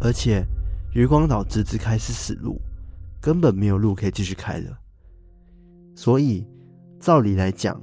[0.00, 0.42] 而且，
[0.94, 2.58] 渔光岛直直开是死路，
[3.20, 4.78] 根本没有路可以继续开了。
[5.94, 6.48] 所以，
[6.98, 7.78] 照理来讲，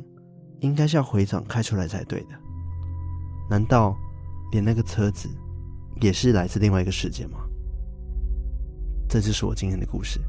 [0.61, 2.29] 应该是要回转开出来才对的。
[3.49, 3.95] 难道
[4.51, 5.29] 连那个车子
[6.01, 7.37] 也是来自另外一个世界吗？
[9.07, 10.19] 这就是我今天的故事。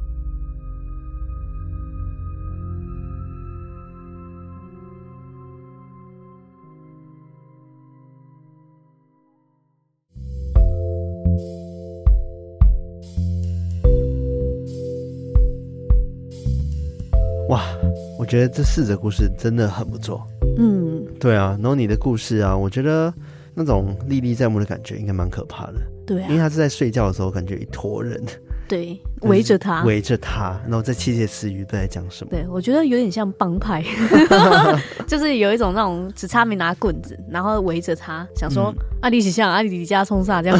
[18.24, 20.26] 我觉得这四则故事真的很不错。
[20.56, 23.12] 嗯，对啊，然后你的故事啊，我觉得
[23.52, 25.74] 那种历历在目的感觉应该蛮可怕的。
[26.06, 28.18] 对啊，因为他是在睡觉的时候，感觉一坨人，
[28.66, 32.30] 对，围着他， 围着他，然后在窃窃私语，都在讲什么？
[32.30, 33.84] 对，我觉得有点像帮派，
[35.06, 40.58] 就是有一种那种只差没拿棍子，然后围着他，想说阿里喜像阿里离家冲煞这样，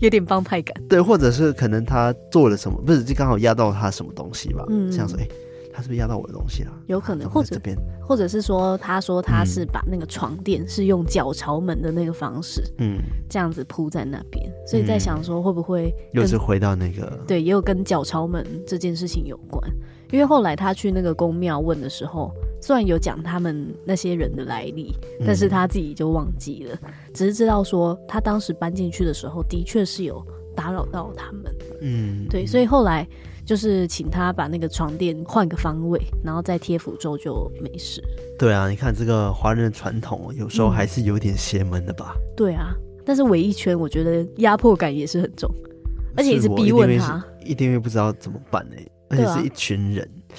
[0.00, 0.74] 有点帮派感。
[0.88, 4.64] 对，或者是可能他做了什么，不是就刚好压到他什么东西吧？
[4.70, 5.28] 嗯，像说哎。
[5.80, 6.70] 他是不是压到我的东西了？
[6.88, 7.58] 有可能，或者
[8.02, 12.98] 或者是说，他说他是把那个床垫是用脚朝门的那个方式，嗯，
[13.30, 19.72] 这样子铺在那边，所以在想说会不会又是回到那个对，也有跟脚朝门这件事情有关。
[20.10, 26.78] 因为后来他去那个宫庙问的时候，虽然有讲他们那些人的来历，但是他自己就忘记了，
[27.14, 30.22] 只是知道说他当时搬进去的时候，的确是有
[30.54, 33.08] 打扰到他们，嗯，对，所以后来。
[33.50, 38.00] 就是请他把那个床垫换个方位，然后再贴符咒就没事。
[38.38, 42.14] 对啊，你看这个华人的传统，有时候还是有点邪门的吧？
[42.14, 42.72] 嗯、对啊，
[43.04, 45.52] 但是围一圈，我觉得压迫感也是很重，
[46.16, 48.76] 而且一直逼问他，一定会不知道怎么办呢？
[49.08, 50.08] 而且是一群人。
[50.28, 50.38] 啊、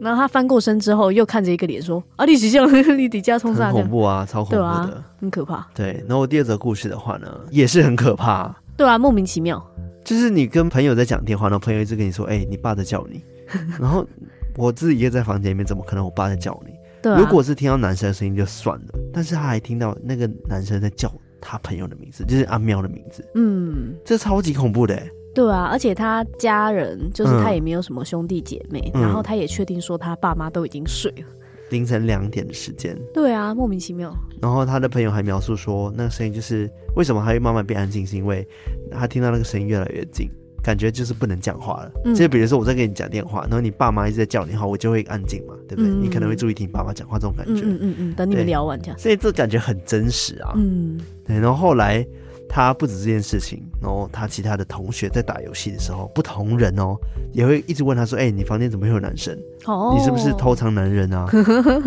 [0.00, 8.52] 然后他翻过身之后，又看着一个脸说：“啊，你是像 你底下冲上，很恐怖啊，超恐怖的，啊、很可怕。”对，然后第二则故事的话呢，也是很可怕。
[8.76, 9.64] 对啊，莫名其妙。
[10.06, 13.20] 就是你跟朋友在讲电话，然后朋友一直跟你说：“哎、欸，你爸在叫你。
[13.80, 14.06] ”然后
[14.54, 16.72] 我自己一个在房间里面，怎么可能我爸在叫你？
[17.02, 23.28] 对、啊，如果是听到男生的声音就算了，但是他还听到那个男生在叫他朋友的名字，就是阿喵的名字。
[23.34, 24.96] 嗯，这超级恐怖的。
[25.34, 31.26] 对啊，而且他家人就是他也没有什么兄弟姐妹，嗯、然后他也确定说他爸妈都已经睡了。
[31.70, 34.14] 凌晨两点的时间，对啊，莫名其妙。
[34.40, 38.46] 然后他的朋友还描述说，那个声音就是为什么他会慢慢变安静，是因为
[38.90, 40.28] 他听到那个声音越来越近，
[40.62, 41.90] 感觉就是不能讲话了。
[42.04, 45.90] 嗯，就比如说我在跟你讲电话，然后你爸妈一直在叫你，话，我就会安静嘛，对不对？
[45.90, 47.62] 嗯，你可能会注意听爸妈讲话这种感觉。
[47.64, 48.98] 嗯嗯嗯，等你们聊完这样。
[48.98, 50.52] 所以这感觉很真实啊。
[50.56, 51.38] 嗯，对。
[51.38, 52.06] 然后后来。
[52.48, 56.96] 他不止这件事情，然后他其他的同学在打游戏的时候，不同人哦，
[57.32, 59.36] 也会一直问他说：“哎、欸，你房间怎么会有男生？
[59.66, 61.28] 哦，你是不是偷藏男人啊？”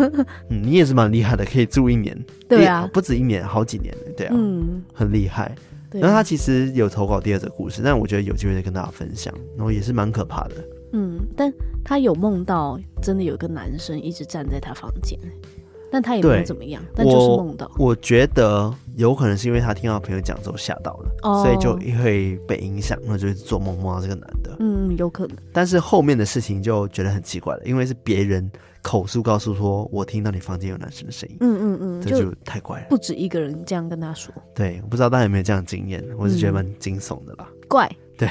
[0.48, 2.16] 嗯，你也是蛮厉害的，可以住一年，
[2.48, 5.54] 对啊，不止一年，好几年，对啊，嗯，很厉害。
[5.92, 10.54] 然后他其实有投稿第二则故事，但我觉得有机会再跟大家分享，然后也是蛮可怕的。
[10.92, 11.52] 嗯，但
[11.84, 15.18] 他有梦到真的有个男生一直站在他房间。
[15.90, 17.70] 但他也没有怎么样，但就是梦到。
[17.78, 24.56] 我觉得有可能是因为他听到朋友讲之后吓到了，哦、所以就会被影响，那就做梦梦到这个男的。
[24.60, 25.36] 嗯，有可能。
[25.52, 28.50] 但是后面的事情就觉得很奇怪了，因为是别人
[28.82, 31.36] 口述告诉说，我听到你房间有男生的声音。
[31.40, 32.86] 嗯嗯嗯，这就太怪了。
[32.88, 34.32] 不止一个人这样跟他说。
[34.54, 37.48] 对，我不知道大家有没有这样的经验，我是觉得蛮惊悚的啦。
[37.68, 37.90] 怪。
[38.16, 38.28] 对，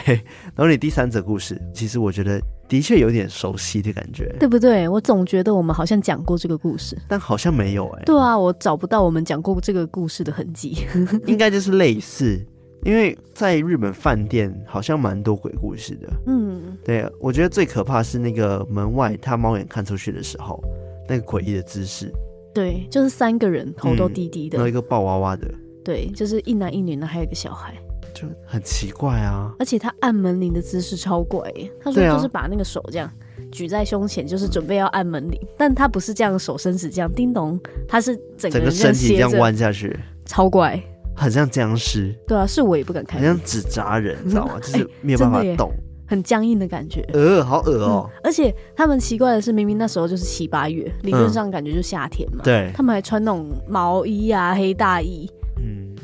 [0.56, 2.42] 然后你第三则故事，其实我觉得。
[2.70, 4.88] 的确有点熟悉的感觉，对不对？
[4.88, 8.06] 我总觉得我们好像讲过这个故事，但好像没有哎、欸。
[8.06, 10.78] 对啊，我找不到我们讲过这个故事的痕迹。
[11.26, 12.40] 应该就是类似，
[12.84, 16.08] 因为在日本饭店好像蛮多鬼故事的。
[16.28, 20.64] 嗯，对，我觉得最可怕是那个门外他猫眼看出去的时候，
[21.10, 22.12] 那个诡异的姿势。
[22.54, 25.50] 对，就是三个人头都低低的，然后一个抱娃娃的。
[25.84, 27.74] 对，就是一男一女呢，还有一个小孩。
[28.20, 31.72] 就很奇怪啊，而且他按门铃的姿势超怪耶。
[31.82, 33.10] 他说就是把那个手这样
[33.52, 40.82] 举在胸前，就是准备要按门铃，但他不是这样手伸直这样叮咚，他是整个，身体这样弯下去，超怪，
[41.16, 42.14] 很像僵尸。
[42.28, 44.60] 对啊，是我也不敢看，很像纸扎人，你知道吗？
[44.62, 45.72] 就是没有办法动，
[46.06, 47.02] 很僵硬的感觉。
[47.14, 48.22] 呃，好恶哦、嗯。
[48.24, 52.44] 而且他们奇怪的是，明明那时候就是七八月，理论上感觉就夏天嘛。
[52.44, 55.30] 对，他们还穿那种毛衣啊、黑大衣。
[55.62, 55.96] 嗯，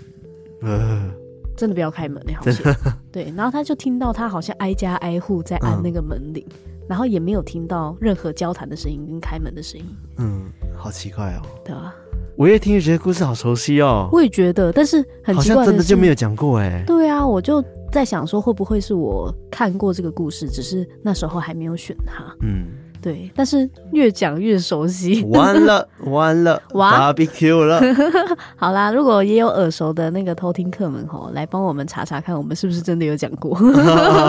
[0.62, 1.15] 呃。
[1.56, 2.76] 真的不要开门，好险。
[3.12, 6.56] 对，然后他就听到他好像挨家挨户在按那个门铃，嗯、
[6.88, 9.86] 然后也没有听到任何交谈的声音跟开门的声音。
[10.18, 11.42] 嗯，好奇怪哦。
[11.64, 11.94] 对啊，
[12.36, 14.10] 我越听越觉得故事好熟悉哦。
[14.12, 16.84] 我也觉得，但是很奇怪真的就没有讲过哎。
[16.86, 22.24] 对啊，我就在想说，会不会是我看过这个故事，只是那时候还没有选它。
[22.42, 22.68] 嗯，
[23.06, 23.32] 对。
[23.36, 27.80] 但是越讲越熟悉，完了 完了，哇，barbecue 了。
[28.58, 33.56] 好啦，如果也有耳熟的那个偷听客们吼，来帮我们查查看，我们是不是真的有讲过？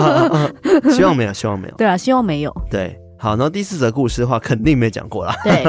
[0.93, 1.75] 希望没有，希望没有。
[1.75, 2.55] 对啊，希望没有。
[2.69, 2.95] 对。
[3.19, 5.33] 好，然后第四则故事的话，肯定没讲过啦。
[5.43, 5.65] 对，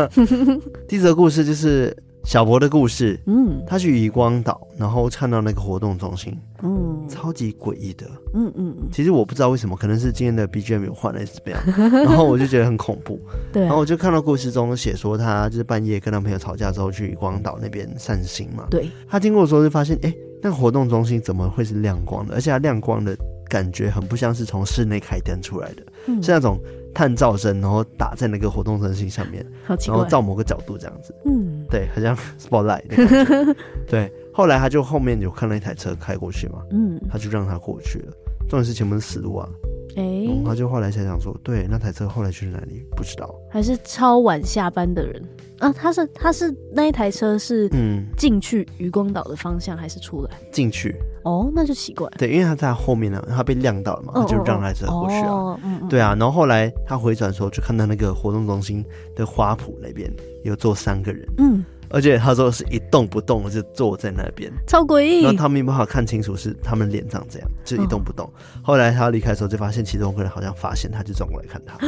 [0.87, 3.19] 第四则故事就是小博的故事。
[3.27, 8.07] 嗯，他去渔光岛，然后看到那个活动中心，嗯，超级诡异的。
[8.35, 8.89] 嗯嗯嗯。
[8.93, 13.19] 其实我不知道为什么，可能是今天的 BGM 有换还是怎么样，然后我就觉得很恐怖。
[13.53, 13.67] 对、啊。
[13.67, 18.67] 然后我就看到故事中写说，他就是半夜跟他朋友吵架之后去渔光岛那边散心嘛。
[18.71, 18.91] 对。
[19.09, 22.35] 他经过的时候就发现，哎，那个活动中心怎么会是亮光的？
[22.35, 23.17] 而且它亮光的
[23.49, 26.61] 感觉很不像是从室内开灯出来的，嗯、是那种。
[26.99, 29.47] 探照灯，然后打在那个活动中心上面，
[29.87, 33.57] 然后照某个角度这样子，嗯，对，好像 spotlight 的感觉。
[33.87, 38.13] 对，后来他就后面有看到一台车开过去嘛，嗯，他就让他过去了。
[38.49, 39.49] 重点是前面是死路啊，
[39.99, 42.87] 哎、欸，他就后来才想说，对，那台车后来去哪里？
[42.97, 45.21] 不知道，还是超晚下班的人
[45.59, 45.73] 啊？
[45.73, 50.95] 他是他是那一台车是嗯进去渔光岛的方向还是出来进去？
[51.25, 52.09] 哦，那就奇怪。
[52.17, 55.59] 对，因为他在后面呢，他被亮到了嘛，他就让台车过去啊。
[55.91, 58.85] 对啊，然后后来他回转的时候，就看到那个活动中心
[59.17, 60.09] 的花圃那边
[60.45, 65.23] 有坐三个人，嗯，而且他说是一动不动的就坐在那边，超诡异。
[65.23, 68.27] 然后他没办法看清楚是他们脸长这样，就一动不动。
[68.27, 68.33] 哦、
[68.63, 71.79] 后来他离开的时候，就发现其中一个人好像发现他，就转过来看他，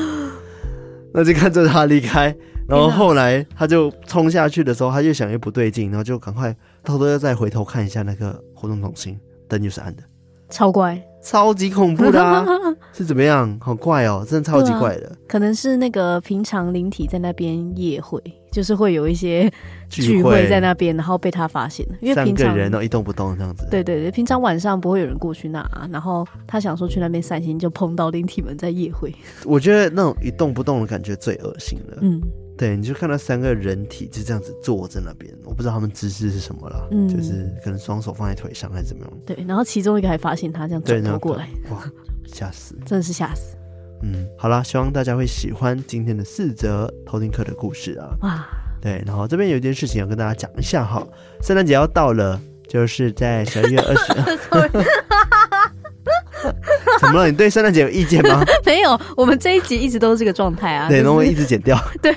[1.13, 2.35] 那就看着他离开。
[2.69, 9.19] 然后后来他就冲下去的时候，他越想越不对劲，然后就赶快偷偷又再回头看一下那个活动中心。
[9.49, 10.03] 灯就是暗的，
[10.51, 12.45] 超怪，超级恐怖的啊！
[12.93, 13.57] 是怎么样？
[13.61, 15.09] 好怪哦，真的超级怪的。
[15.09, 18.21] 啊、可能是那个平常灵体在那边夜会，
[18.51, 19.51] 就是会有一些
[19.89, 21.95] 聚会在那边，然后被他发现了。
[22.01, 23.67] 因为平常三个人都一动不动这样子。
[23.71, 29.15] 对对对，平常晚上不会有人过去那，然后他想说去那边散心，就碰到灵体们在夜会。
[29.45, 31.99] 我觉得那种一动不动的感觉最恶心了。
[32.01, 32.21] 嗯。
[32.61, 39.13] 对，你就看到三个人体就这样子坐在那边，我不知道他们姿势是什么了，嗯，就是可能双手放在腿上还是怎么样。
[39.25, 41.83] 对，然后其中一个还发现他这样转头过来，哇，
[42.27, 43.57] 吓死， 真的是吓死。
[44.03, 48.15] 嗯，好啦，希望大家会喜欢今天的四则偷听课的故事啊。
[48.21, 48.47] 哇，
[48.79, 51.03] 对，然后这边有一件事情要跟大家讲一下哈，
[51.43, 52.39] 圣诞节要到了，
[52.69, 54.13] 就是在十二月二十。
[57.01, 57.27] 怎么了？
[57.27, 58.43] 你对圣诞节有意见吗？
[58.65, 60.89] 没有，我们这一集一直都是这个状态啊。
[60.89, 61.79] 对，然后一直剪掉。
[62.03, 62.15] 对，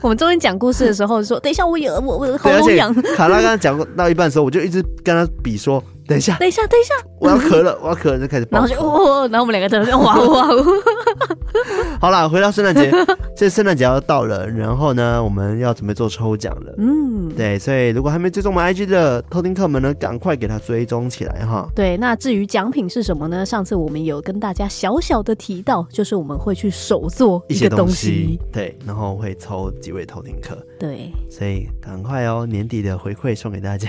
[0.00, 2.92] 我们中间讲故事的时候说，等一下我有我我喉咙痒。
[3.16, 8.48] 卡拉刚刚讲到一半的时候，我就一直跟他比说，等一下，等一下，等一下，我要咳了，我要咳了，就开始。
[8.50, 10.48] 然后就哇，然后我们两个在那哇哇。
[12.00, 12.90] 好了，回到圣诞节，
[13.36, 16.74] 这圣诞节要到了，然后呢，我们要准备做抽奖了。
[16.78, 21.68] 嗯，对，所以如果还没追踪我们 IG 的偷听客们呢，赶快给他追踪起来哈。
[21.76, 23.46] 对，那至于奖品是什么呢？
[23.46, 30.56] 上次我们有跟大家小小的提到，就是我们会去手做一些东西，对，然后会抽几位偷听客。
[30.78, 33.88] 对，所以赶快哦，年底的回馈送给大家。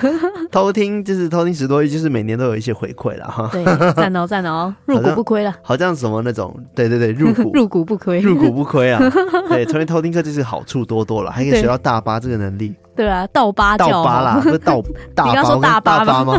[0.50, 3.48] 偷听就是偷听十多亿，就是每年都有一些回馈了哈。
[3.52, 5.54] 对，赞哦赞哦， 入股不亏了。
[5.62, 9.00] 好像什么那种，对对对，入股 入股不亏， 入股不亏啊。
[9.48, 12.74] 对，成为偷听客就是好处多多了，还可以学到大巴这个能力。
[12.96, 14.82] 对啊，倒八倒八啦，不是倒
[15.14, 16.34] 大巴，你刚说大巴吗？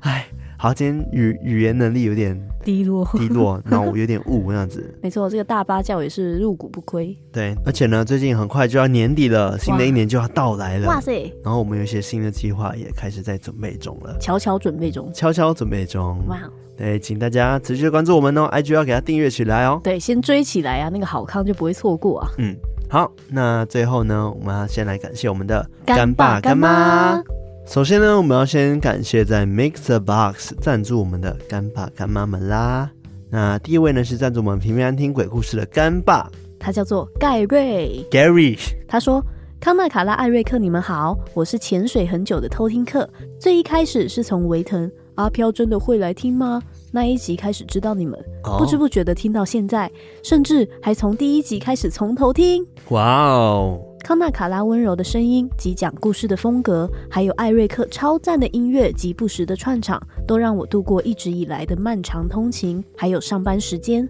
[0.00, 0.26] 哎。
[0.62, 4.94] 好，今天语语言能力有点低落，低落， 然后我有点雾那样子。
[5.02, 7.16] 没错，这个大巴教也是入股不亏。
[7.32, 10.86] 对，而且呢，最近很快就要年底了，新的一年就要到来了。
[10.86, 11.32] 哇塞！
[11.42, 16.22] 然后我们有一些新的计划也开始在准备中了，悄悄准备中，悄悄准备中。
[16.28, 16.38] 哇！
[16.76, 19.80] 对，请大家持续关注我们哦，IG 要给它订阅起来哦。
[19.82, 22.28] 对，先追起来啊，那个好康就不会错过啊。
[22.36, 22.54] 嗯，
[22.90, 27.18] 好，那最后呢，我们要先来感谢我们的干爸干妈。
[27.66, 32.90] 首先呢，我们要先感谢在 MixerBox 赞助我们的干爸干妈们啦。
[33.30, 38.58] 那第一位呢是赞助我们平平安听鬼故事的干爸，他叫做盖瑞 Gary。
[38.88, 39.24] 他说
[39.60, 43.08] ：“康纳、卡拉、艾瑞克，你们好，我是潜水很久的偷听客。
[43.38, 46.60] 最一开始是从维腾阿飘真的会来听吗？
[46.90, 48.58] 那一集开始知道你们，oh.
[48.58, 49.88] 不知不觉的听到现在，
[50.24, 52.66] 甚至还从第一集开始从头听。
[52.88, 53.80] 哇哦！”
[54.10, 64.04] 康纳卡拉温柔的声音及讲故事的风格，还有艾瑞克超赞的音乐及不时的串场，都让我度过一直以来的漫长通勤，还有上班时间。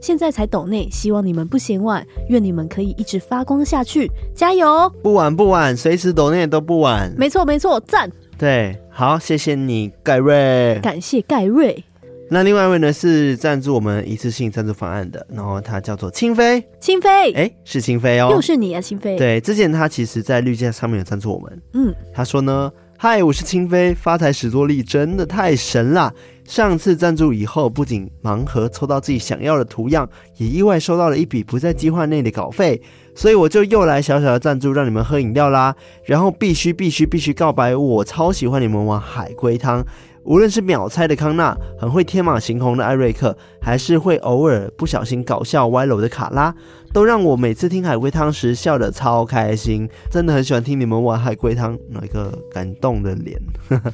[0.00, 4.88] 现在才抖内，希望你们不嫌晚，愿你们可以一直发光下去，加油！
[5.02, 7.14] 不晚不晚，随时抖内都不晚。
[7.18, 8.10] 没错没错，赞。
[8.38, 10.80] 对，好，谢谢你，盖瑞。
[10.82, 11.84] 感谢盖瑞。
[12.32, 19.18] 那另外一位呢是赞助我们一次性赞助方案的，然后他叫做清飞，清飞，哎，是清飞哦，又是你啊，清飞。
[19.18, 26.10] 对，之前他其实在绿箭上面有赞助我们，嗯，他说呢，嗨，我是清飞，发财史多利真的太神啦。
[26.44, 30.08] 上次赞助以后，不仅盲盒抽到自己想要的图样，
[30.38, 32.80] 也意外收到了一笔不在计划内的稿费，
[33.14, 35.76] 所以我就又来小小的赞助，让你们喝饮料啦。
[36.04, 39.84] 然后必须必须必须告白，我超喜欢你们玩海龟汤。
[40.24, 46.54] 无论是秒猜的康纳，很会天马行空的艾瑞克，还是会偶尔不小心搞笑歪楼的卡拉，
[46.92, 49.88] 都让我每次听海龟汤时笑得超开心。
[50.10, 53.36] 真的很喜欢听你们玩海龟汤，那一个感动的脸。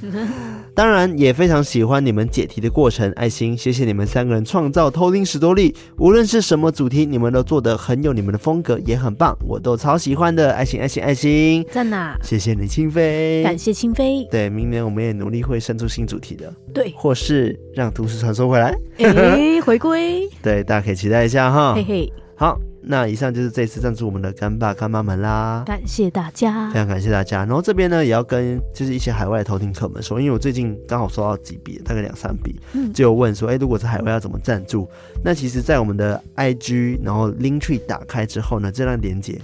[0.74, 3.56] 当然也非常喜欢你们解题的过程，爱心。
[3.56, 10.52] 谢谢你们三个人创造偷听史多利，无论是什么主题，你们都做得很有你们的风格，也很棒，我都超喜欢的。
[10.52, 12.14] 爱心爱心爱心，赞呐！
[12.22, 14.26] 谢谢你，清飞，感谢清飞。
[14.30, 16.18] 对，明年我们也努力会生出新主。
[16.18, 21.74] 题的对，或是让都市传说回来，哎、欸，回归， 对，大家可以期待一下哈。
[21.76, 27.38] 嘿嘿，好，那以上就是这次赞助我们的干爸干妈们啦，感谢大家，非常感谢大家。
[27.44, 34.88] 然后这边呢，也要跟就是一些海外的偷听客们说，因为我最近刚好收到几笔，大概两三笔，嗯，就有问说，哎、欸，如果在海外要怎么赞助？
[35.24, 39.40] 那其实，在我们的 IG，然后 Linktree 打开之后呢，这段连接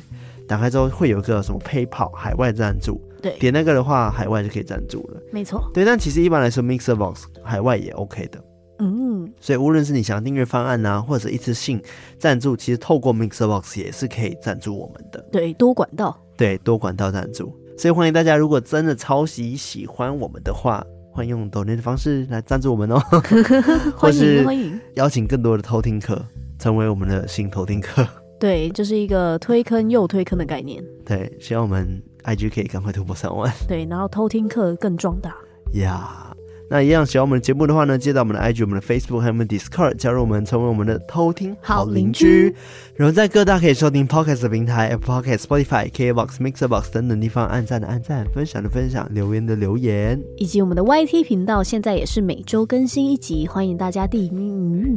[0.46, 3.00] 打开之后会有一个什么 PayPal 海外赞助。
[3.20, 5.20] 对，点那个的话，海外就可以赞助了。
[5.32, 8.38] 没错，对，但其实一般来说，MixerBox 海外也 OK 的。
[8.84, 11.82] 嗯，所以无论是你想订阅方案呢、啊，或者一次性
[12.18, 15.20] 赞助，其实透过 MixerBox 也是可以赞助我们的。
[15.32, 16.18] 对，多管道。
[16.36, 17.52] 对，多管道赞助。
[17.78, 23.00] 所以欢迎大家，如果真的超级喜欢我们的话，欢迎用抖内的方式来赞助我们哦。
[23.96, 26.24] 欢迎欢迎，邀请更多的偷听客
[26.58, 28.06] 成为我们的新偷听客。
[28.38, 30.84] 对，就是一个推坑又推坑的概念。
[31.04, 33.50] 对，希望我们 IG 可以赶快突破三万。
[33.68, 35.34] 对，然后偷听课更壮大。
[35.74, 36.33] 呀。
[36.74, 42.52] 那一样喜欢我们的节目的话呢，接到我们的 IG、我们的 Facebook 还有我们 Discord，加入我们，成为我们的偷听好邻居。
[42.96, 54.28] 然后在各大可以收听 Podcast 的平台，Apple Podcast、Spotify、KBox、Mixerbox 等等地方，按赞的按赞，分享的分享，留言的留言，以及我们的 YT 频道，现在也是每周更新一集，欢迎大家订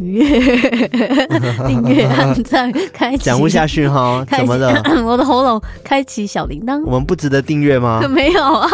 [0.01, 0.23] 阅、
[1.67, 3.23] 订阅、按赞、开启。
[3.23, 4.81] 讲不下去哈，怎么了？
[5.05, 6.83] 我的喉咙，开启小铃铛。
[6.85, 8.01] 我们不值得订阅吗？
[8.09, 8.67] 没有啊。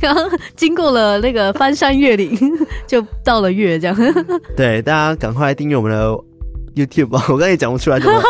[0.00, 2.38] 刚刚经过了那个翻山越岭，
[2.86, 3.96] 就到了月这样。
[4.56, 6.18] 对，大家赶快订阅我们的
[6.74, 7.24] YouTube 吧！
[7.28, 8.22] 我刚才也讲不出来怎么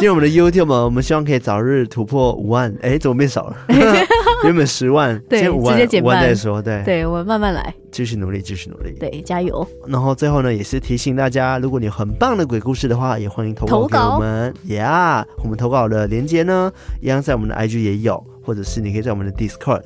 [0.00, 0.84] 订阅我们的 YouTube 嘛？
[0.84, 2.74] 我们希望可以早日突破五万。
[2.80, 3.56] 哎，怎么变少了？
[4.44, 6.60] 原本十万，对，先五万，直接减半五万再说。
[6.60, 8.96] 对，对，我们慢慢来，继续努力，继续努力。
[8.98, 9.64] 对，加油。
[9.86, 14.52] 然后最后呢，也是提醒大家，如果你有很棒的鬼故事的话，也欢迎投稿给我们。
[14.68, 19.82] 呀，yeah, 我们投稿的链接呢，一样在我们的 IG 也有，或者是你可以在我们的 Discord。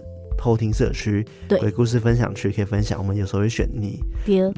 [0.46, 2.96] 偷听社区，对鬼故事分享区可以分享。
[3.00, 4.00] 我们有时候会选你，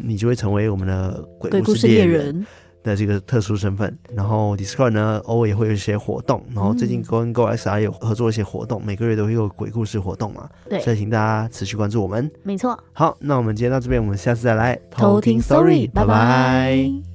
[0.05, 2.47] 你就会成为我们的鬼故事猎人
[2.83, 3.99] 的这个特殊身份。
[4.15, 6.45] 然后 Discord 呢，偶尔也会有一些活动。
[6.55, 10.47] 然后最近跟 GoXR 有合作一些活动，每个月都会有鬼故事活动嘛。
[10.69, 12.31] 对，所以请大家持续关注我们。
[12.43, 12.79] 没错。
[12.93, 17.08] 好，那我们今天到这边，我们下次再来偷听 Story，拜拜。